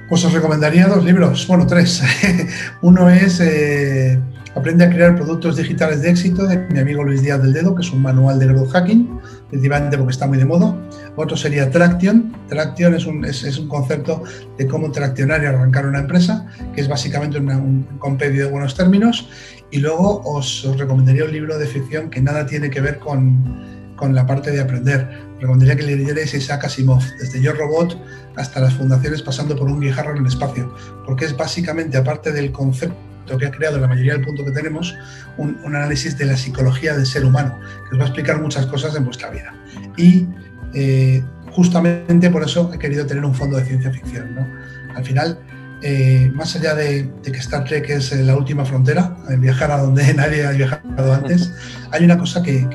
Pues 0.09 0.25
os 0.25 0.33
recomendaría 0.33 0.87
dos 0.87 1.03
libros, 1.03 1.45
bueno, 1.45 1.67
tres. 1.67 2.01
Uno 2.81 3.11
es 3.11 3.39
eh, 3.41 4.19
Aprende 4.57 4.85
a 4.85 4.89
crear 4.89 5.15
productos 5.15 5.55
digitales 5.55 6.01
de 6.01 6.09
éxito 6.09 6.47
de 6.47 6.57
mi 6.57 6.79
amigo 6.79 7.03
Luis 7.03 7.21
Díaz 7.21 7.39
del 7.43 7.53
Dedo, 7.53 7.75
que 7.75 7.83
es 7.83 7.91
un 7.91 8.01
manual 8.01 8.39
de 8.39 8.47
growth 8.47 8.71
hacking, 8.71 9.19
principalmente 9.51 9.99
porque 9.99 10.13
está 10.13 10.25
muy 10.25 10.39
de 10.39 10.45
moda. 10.45 10.75
Otro 11.15 11.37
sería 11.37 11.69
Traction. 11.69 12.35
Traction 12.49 12.95
es 12.95 13.05
un, 13.05 13.23
es, 13.23 13.59
un 13.59 13.67
concepto 13.67 14.23
de 14.57 14.65
cómo 14.65 14.91
traccionar 14.91 15.43
y 15.43 15.45
arrancar 15.45 15.85
una 15.85 15.99
empresa, 15.99 16.47
que 16.73 16.81
es 16.81 16.87
básicamente 16.87 17.37
un 17.37 17.83
compendio 17.99 18.45
de 18.45 18.51
buenos 18.51 18.73
términos. 18.73 19.29
Y 19.69 19.77
luego 19.77 20.23
os, 20.25 20.67
recomendaría 20.75 21.25
un 21.25 21.33
libro 21.33 21.59
de 21.59 21.67
ficción 21.67 22.09
que 22.09 22.19
nada 22.19 22.47
tiene 22.47 22.71
que 22.71 22.81
ver 22.81 22.97
con, 22.97 23.93
con 23.95 24.15
la 24.15 24.25
parte 24.25 24.49
de 24.49 24.61
aprender. 24.61 25.07
recomendaría 25.39 25.75
que 25.75 25.83
leyerais 25.83 26.33
Isaac 26.33 26.65
Asimov, 26.65 27.03
desde 27.19 27.39
Yo 27.43 27.53
Robot 27.53 27.95
hasta 28.37 28.59
las 28.59 28.73
fundaciones 28.73 29.21
pasando 29.21 29.55
por 29.55 29.67
un 29.69 29.79
guijarro 29.79 30.13
en 30.13 30.17
el 30.17 30.25
espacio, 30.25 30.73
porque 31.05 31.25
es 31.25 31.37
básicamente, 31.37 31.95
aparte 31.95 32.31
del 32.31 32.51
concepto 32.51 33.06
que 33.35 33.47
ha 33.47 33.51
creado 33.51 33.79
la 33.79 33.87
mayoría 33.87 34.13
del 34.13 34.23
punto 34.23 34.45
que 34.45 34.51
tenemos, 34.51 34.95
un, 35.37 35.57
análisis 35.65 36.15
de 36.17 36.25
la 36.25 36.37
psicología 36.37 36.95
del 36.95 37.07
ser 37.07 37.25
humano, 37.25 37.59
que 37.89 37.95
os 37.95 37.99
va 37.99 38.03
a 38.05 38.07
explicar 38.07 38.39
muchas 38.39 38.67
cosas 38.67 38.95
en 38.95 39.05
vuestra 39.05 39.31
vida. 39.31 39.53
Y 39.97 40.27
eh, 40.75 41.23
justamente 41.51 42.29
por 42.29 42.43
eso 42.43 42.71
he 42.73 42.77
querido 42.77 43.05
tener 43.07 43.25
un 43.25 43.33
fondo 43.33 43.57
de 43.57 43.65
ciencia 43.65 43.91
ficción. 43.91 44.35
¿no? 44.35 44.47
Al 44.95 45.03
final, 45.03 45.39
eh, 45.81 46.31
más 46.33 46.55
allá 46.55 46.75
de, 46.75 47.11
que 47.23 47.31
Star 47.39 47.65
Trek 47.65 47.89
es 47.89 48.11
eh, 48.11 48.23
la 48.23 48.35
última 48.35 48.63
frontera, 48.63 49.17
viajar 49.39 49.71
a 49.71 49.77
donde 49.77 50.13
nadie 50.15 50.45
ha 50.45 50.51
viajado 50.51 51.13
antes, 51.13 51.51
hay 51.91 52.05
una 52.05 52.17
cosa 52.17 52.43
que, 52.43 52.67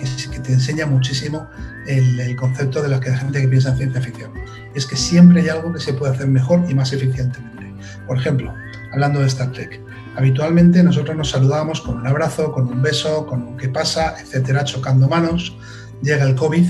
te 0.43 0.53
enseña 0.53 0.87
muchísimo 0.87 1.49
el, 1.87 2.35
concepto 2.37 2.83
de 2.83 2.89
la, 2.89 2.99
que 2.99 3.11
la 3.11 3.19
gente 3.19 3.41
que 3.41 3.49
piensa 3.49 3.71
en 3.71 3.77
ciencia 3.77 4.01
ficción. 4.01 4.33
Es 4.75 4.87
que 4.87 4.97
siempre 4.97 5.43
hay 5.43 5.49
algo 5.49 5.73
que 5.73 5.81
se 5.81 5.95
puede 5.95 6.13
hacer 6.13 6.27
mejor 6.27 6.65
y 6.69 6.75
más 6.75 6.93
eficientemente. 6.93 7.73
Por 8.07 8.19
ejemplo, 8.19 8.53
hablando 8.93 9.21
de 9.21 9.27
Star 9.27 9.53
Trek, 9.53 9.81
habitualmente 10.17 10.83
nosotros 10.83 11.17
nos 11.17 11.31
saludamos 11.31 11.81
con 11.81 11.99
un 11.99 12.07
abrazo, 12.07 12.53
con 12.53 12.69
un 12.69 12.83
beso, 12.83 13.27
con 13.27 13.43
un 13.43 13.57
qué 13.57 13.69
pasa, 13.69 14.17
etcétera, 14.21 14.65
chocando 14.65 15.09
manos. 15.09 15.57
Llega 16.03 16.25
el 16.25 16.35
COVID 16.35 16.67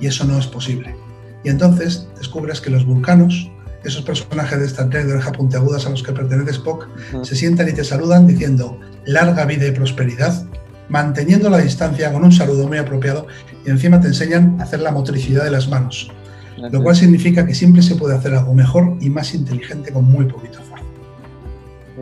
y 0.00 0.06
eso 0.06 0.24
no 0.24 0.38
es 0.38 0.46
posible. 0.46 0.96
Y 1.44 1.48
entonces 1.48 2.08
descubres 2.16 2.60
que 2.60 2.70
los 2.70 2.84
vulcanos 2.84 3.50
esos 3.84 4.02
personajes 4.02 4.58
de 4.58 4.66
Star 4.66 4.90
Trek 4.90 5.06
de 5.06 5.14
oreja 5.14 5.32
puntiagudas 5.32 5.86
a 5.86 5.90
los 5.90 6.02
que 6.02 6.12
pertenece 6.12 6.52
Spock, 6.52 6.88
se 7.22 7.34
sientan 7.34 7.68
y 7.68 7.72
te 7.72 7.84
saludan 7.84 8.26
diciendo 8.26 8.78
larga 9.04 9.44
vida 9.44 9.66
y 9.66 9.72
prosperidad, 9.72 10.46
manteniendo 10.88 11.50
la 11.50 11.58
distancia 11.58 12.12
con 12.12 12.24
un 12.24 12.32
saludo 12.32 12.68
muy 12.68 12.78
apropiado 12.78 13.26
y 13.64 13.70
encima 13.70 14.00
te 14.00 14.08
enseñan 14.08 14.56
a 14.60 14.64
hacer 14.64 14.80
la 14.80 14.92
motricidad 14.92 15.44
de 15.44 15.50
las 15.50 15.68
manos, 15.68 16.10
lo 16.56 16.82
cual 16.82 16.94
significa 16.94 17.46
que 17.46 17.54
siempre 17.54 17.82
se 17.82 17.96
puede 17.96 18.14
hacer 18.14 18.34
algo 18.34 18.54
mejor 18.54 18.96
y 19.00 19.10
más 19.10 19.34
inteligente 19.34 19.92
con 19.92 20.04
muy 20.04 20.26
poquito 20.26 20.60
esfuerzo. 20.60 20.71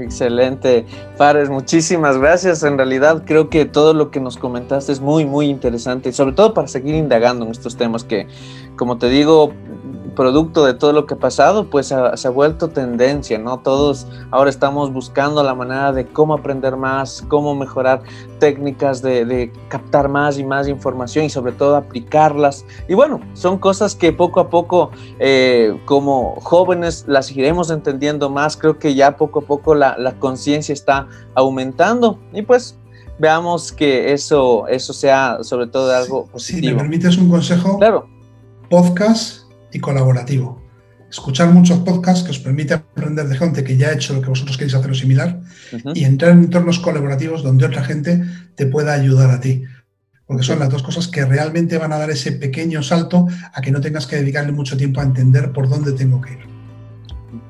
Excelente, 0.01 0.87
Fares, 1.17 1.51
muchísimas 1.51 2.17
gracias. 2.17 2.63
En 2.63 2.79
realidad 2.79 3.25
creo 3.27 3.51
que 3.51 3.67
todo 3.67 3.93
lo 3.93 4.11
que 4.11 4.21
nos 4.21 4.39
comentaste 4.39 4.93
es 4.93 5.01
muy, 5.01 5.27
muy 5.27 5.47
interesante, 5.47 6.13
sobre 6.13 6.35
todo 6.35 6.55
para 6.55 6.69
seguir 6.69 6.95
indagando 6.95 7.45
en 7.45 7.51
estos 7.51 7.77
temas 7.77 8.05
que, 8.05 8.27
como 8.77 8.97
te 8.99 9.09
digo, 9.09 9.53
producto 10.15 10.65
de 10.65 10.75
todo 10.75 10.93
lo 10.93 11.07
que 11.07 11.15
ha 11.15 11.19
pasado, 11.19 11.69
pues 11.71 11.87
se 11.89 12.29
ha 12.29 12.31
vuelto 12.31 12.69
tendencia, 12.69 13.39
¿no? 13.39 13.61
Todos 13.61 14.07
ahora 14.31 14.51
estamos 14.51 14.93
buscando 14.93 15.43
la 15.43 15.55
manera 15.55 15.93
de 15.93 16.07
cómo 16.07 16.35
aprender 16.35 16.77
más, 16.77 17.25
cómo 17.29 17.55
mejorar 17.55 18.03
técnicas 18.39 19.03
de, 19.03 19.53
captar 19.69 20.09
más 20.09 20.39
y 20.39 20.45
más 20.45 20.69
información 20.69 21.25
y 21.25 21.31
sobre 21.31 21.53
todo 21.53 21.77
aplicarlas. 21.77 22.65
Y 22.89 22.95
bueno, 22.95 23.21
son 23.35 23.59
cosas 23.59 23.95
que 23.95 24.13
poco 24.13 24.41
a 24.41 24.51
poco 24.51 24.91
eh, 25.19 25.79
como 25.85 26.37
jóvenes 26.41 27.05
las 27.07 27.31
iremos 27.31 27.71
entendiendo 27.71 28.31
más. 28.31 28.57
Creo 28.57 28.79
que 28.79 28.95
ya 28.95 29.17
poco 29.17 29.41
a 29.41 29.43
poco 29.43 29.75
la, 29.75 29.97
conciencia 30.19 30.73
está 30.73 31.07
aumentando 31.35 32.19
y 32.33 32.43
pues 32.43 32.77
veamos 33.19 33.73
que 33.73 34.13
eso, 34.13 34.67
eso 34.67 34.93
sea 34.93 35.39
sobre 35.43 35.67
todo 35.67 35.95
algo 35.95 36.27
positivo. 36.27 36.69
Si 36.69 36.75
me 36.75 36.81
permites 36.81 37.17
un 37.17 37.31
consejo. 37.31 37.79
Claro. 37.79 38.09
Podcast 38.69 39.40
y 39.73 39.81
colaborativo. 39.81 40.63
Escuchar 41.11 41.51
muchos 41.51 41.79
podcasts 41.81 42.23
que 42.23 42.31
os 42.31 42.39
permite 42.39 42.75
aprender 42.75 43.27
de 43.27 43.37
gente 43.37 43.65
que 43.65 43.77
ya 43.77 43.89
ha 43.89 43.93
hecho 43.95 44.15
lo 44.15 44.23
que 44.23 44.29
vosotros 44.29 44.57
queréis 44.57 44.75
hacer 44.75 44.91
o 44.93 44.95
similar 44.95 45.41
y 45.93 46.05
entrar 46.05 46.31
en 46.33 46.45
entornos 46.45 46.79
colaborativos 46.79 47.43
donde 47.43 47.67
otra 47.67 47.83
gente 47.83 48.23
te 48.55 48.67
pueda 48.67 48.93
ayudar 48.93 49.31
a 49.31 49.41
ti. 49.41 49.65
Porque 50.27 50.45
son 50.45 50.61
las 50.61 50.71
dos 50.71 50.85
cosas 50.85 51.09
que 51.09 51.25
realmente 51.25 51.79
van 51.79 51.93
a 51.93 51.99
dar 51.99 52.11
ese 52.11 52.31
pequeño 52.31 52.85
salto 52.85 53.27
a 53.53 53.61
que 53.61 53.73
no 53.73 53.81
tengas 53.81 54.07
que 54.07 54.17
dedicarle 54.17 54.53
mucho 54.53 54.77
tiempo 54.77 55.01
a 55.01 55.05
entender 55.05 55.53
por 55.53 55.69
dónde 55.69 55.93
tengo 55.93 56.21
que 56.21 56.35
ir. 56.35 56.51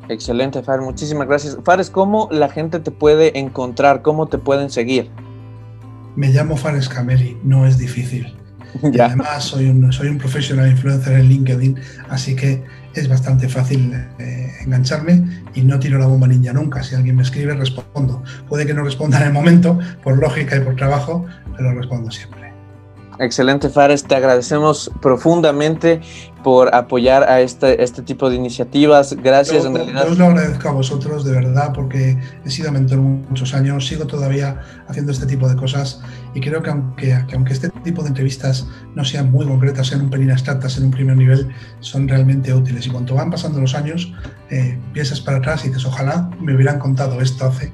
Excelente, 0.08 0.62
Fares. 0.62 0.84
Muchísimas 0.84 1.28
gracias. 1.28 1.58
Fares, 1.62 1.90
¿cómo 1.90 2.28
la 2.32 2.48
gente 2.48 2.80
te 2.80 2.90
puede 2.90 3.38
encontrar? 3.38 4.00
¿Cómo 4.00 4.26
te 4.28 4.38
pueden 4.38 4.70
seguir? 4.70 5.10
Me 6.16 6.28
llamo 6.28 6.56
Fares 6.56 6.88
Cameli, 6.88 7.38
no 7.44 7.66
es 7.66 7.76
difícil. 7.76 8.34
Además 9.00 9.44
soy 9.44 9.68
un, 9.68 9.92
soy 9.92 10.08
un 10.08 10.18
professional 10.18 10.70
influencer 10.70 11.14
en 11.18 11.28
LinkedIn, 11.28 11.78
así 12.08 12.34
que 12.34 12.62
es 12.94 13.08
bastante 13.08 13.48
fácil 13.48 13.92
eh, 14.18 14.52
engancharme 14.64 15.24
y 15.54 15.62
no 15.62 15.78
tiro 15.78 15.98
la 15.98 16.06
bomba 16.06 16.26
ninja 16.26 16.52
nunca. 16.52 16.82
Si 16.82 16.94
alguien 16.94 17.16
me 17.16 17.22
escribe, 17.22 17.54
respondo. 17.54 18.22
Puede 18.48 18.66
que 18.66 18.74
no 18.74 18.82
responda 18.82 19.20
en 19.20 19.28
el 19.28 19.32
momento, 19.32 19.78
por 20.02 20.18
lógica 20.18 20.56
y 20.56 20.60
por 20.60 20.76
trabajo, 20.76 21.26
pero 21.56 21.72
respondo 21.72 22.10
siempre. 22.10 22.49
Excelente, 23.20 23.68
Fares. 23.68 24.04
Te 24.04 24.14
agradecemos 24.14 24.90
profundamente 25.02 26.00
por 26.42 26.74
apoyar 26.74 27.22
a 27.24 27.42
este, 27.42 27.82
este 27.84 28.00
tipo 28.00 28.30
de 28.30 28.36
iniciativas. 28.36 29.14
Gracias. 29.22 29.64
Yo, 29.64 29.72
os 30.10 30.18
lo 30.18 30.24
agradezco 30.24 30.68
a 30.70 30.72
vosotros, 30.72 31.22
de 31.26 31.32
verdad, 31.32 31.72
porque 31.74 32.18
he 32.46 32.50
sido 32.50 32.72
mentor 32.72 32.98
muchos 32.98 33.52
años, 33.52 33.86
sigo 33.86 34.06
todavía 34.06 34.62
haciendo 34.88 35.12
este 35.12 35.26
tipo 35.26 35.46
de 35.50 35.54
cosas 35.54 36.00
y 36.34 36.40
creo 36.40 36.62
que 36.62 36.70
aunque, 36.70 37.12
aunque 37.34 37.52
este 37.52 37.68
tipo 37.84 38.02
de 38.02 38.08
entrevistas 38.08 38.66
no 38.94 39.04
sean 39.04 39.30
muy 39.30 39.46
concretas, 39.46 39.88
sean 39.88 40.00
un 40.00 40.08
pelín 40.08 40.30
abstractas 40.30 40.78
en 40.78 40.84
un 40.84 40.90
primer 40.90 41.18
nivel, 41.18 41.46
son 41.80 42.08
realmente 42.08 42.54
útiles. 42.54 42.86
Y 42.86 42.90
cuando 42.90 43.16
van 43.16 43.30
pasando 43.30 43.60
los 43.60 43.74
años, 43.74 44.14
eh, 44.48 44.78
piensas 44.94 45.20
para 45.20 45.36
atrás 45.36 45.62
y 45.66 45.68
dices, 45.68 45.84
ojalá 45.84 46.30
me 46.40 46.54
hubieran 46.54 46.78
contado 46.78 47.20
esto 47.20 47.44
hace. 47.44 47.70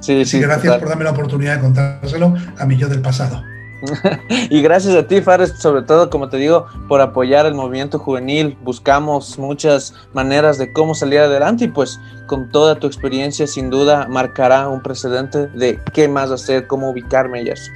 Sí, 0.00 0.26
sí, 0.26 0.40
gracias 0.40 0.76
por 0.76 0.88
darme 0.90 1.04
la 1.04 1.12
oportunidad 1.12 1.56
de 1.56 1.60
contárselo 1.62 2.34
a 2.58 2.66
mi 2.66 2.76
yo 2.76 2.88
del 2.88 3.00
pasado. 3.00 3.49
y 4.50 4.62
gracias 4.62 4.94
a 4.94 5.06
ti, 5.06 5.20
Fares, 5.20 5.54
sobre 5.58 5.82
todo, 5.82 6.10
como 6.10 6.28
te 6.28 6.36
digo, 6.36 6.66
por 6.88 7.00
apoyar 7.00 7.46
el 7.46 7.54
movimiento 7.54 7.98
juvenil. 7.98 8.56
Buscamos 8.62 9.38
muchas 9.38 9.94
maneras 10.12 10.58
de 10.58 10.72
cómo 10.72 10.94
salir 10.94 11.20
adelante 11.20 11.64
y 11.64 11.68
pues 11.68 12.00
con 12.26 12.50
toda 12.50 12.78
tu 12.78 12.86
experiencia 12.86 13.46
sin 13.46 13.70
duda 13.70 14.06
marcará 14.08 14.68
un 14.68 14.82
precedente 14.82 15.48
de 15.48 15.80
qué 15.92 16.08
más 16.08 16.30
hacer, 16.30 16.66
cómo 16.66 16.90
ubicarme 16.90 17.42
y 17.42 17.48
eso. 17.48 17.70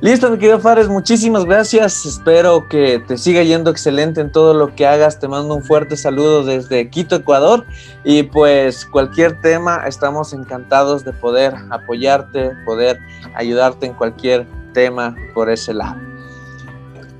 Listo, 0.00 0.28
mi 0.30 0.36
querido 0.36 0.60
Fares, 0.60 0.88
muchísimas 0.88 1.46
gracias. 1.46 2.04
Espero 2.04 2.68
que 2.68 2.98
te 2.98 3.16
siga 3.16 3.42
yendo 3.42 3.70
excelente 3.70 4.20
en 4.20 4.30
todo 4.30 4.52
lo 4.52 4.74
que 4.74 4.86
hagas. 4.86 5.18
Te 5.18 5.28
mando 5.28 5.54
un 5.54 5.62
fuerte 5.62 5.96
saludo 5.96 6.44
desde 6.44 6.90
Quito, 6.90 7.16
Ecuador. 7.16 7.64
Y 8.04 8.24
pues 8.24 8.84
cualquier 8.84 9.40
tema, 9.40 9.84
estamos 9.86 10.34
encantados 10.34 11.04
de 11.04 11.14
poder 11.14 11.54
apoyarte, 11.70 12.50
poder 12.66 12.98
ayudarte 13.34 13.86
en 13.86 13.94
cualquier 13.94 14.46
tema 14.74 15.16
por 15.32 15.48
ese 15.48 15.72
lado. 15.72 15.96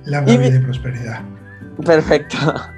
La 0.04 0.20
vida 0.20 0.50
de 0.50 0.60
prosperidad. 0.60 1.22
Perfecto. 1.82 2.36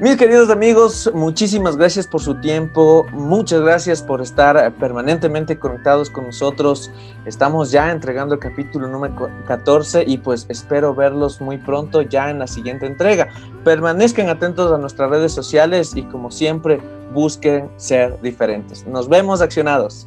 Mis 0.00 0.16
queridos 0.16 0.48
amigos, 0.48 1.10
muchísimas 1.12 1.76
gracias 1.76 2.06
por 2.06 2.20
su 2.20 2.36
tiempo, 2.36 3.04
muchas 3.10 3.62
gracias 3.62 4.00
por 4.00 4.22
estar 4.22 4.72
permanentemente 4.74 5.58
conectados 5.58 6.08
con 6.08 6.26
nosotros. 6.26 6.92
Estamos 7.26 7.72
ya 7.72 7.90
entregando 7.90 8.34
el 8.34 8.40
capítulo 8.40 8.86
número 8.86 9.28
14 9.48 10.04
y 10.06 10.18
pues 10.18 10.46
espero 10.50 10.94
verlos 10.94 11.40
muy 11.40 11.58
pronto 11.58 12.02
ya 12.02 12.30
en 12.30 12.38
la 12.38 12.46
siguiente 12.46 12.86
entrega. 12.86 13.26
Permanezcan 13.64 14.28
atentos 14.28 14.70
a 14.70 14.78
nuestras 14.78 15.10
redes 15.10 15.32
sociales 15.32 15.90
y 15.96 16.04
como 16.04 16.30
siempre 16.30 16.80
busquen 17.12 17.68
ser 17.76 18.20
diferentes. 18.22 18.86
Nos 18.86 19.08
vemos 19.08 19.40
accionados. 19.40 20.06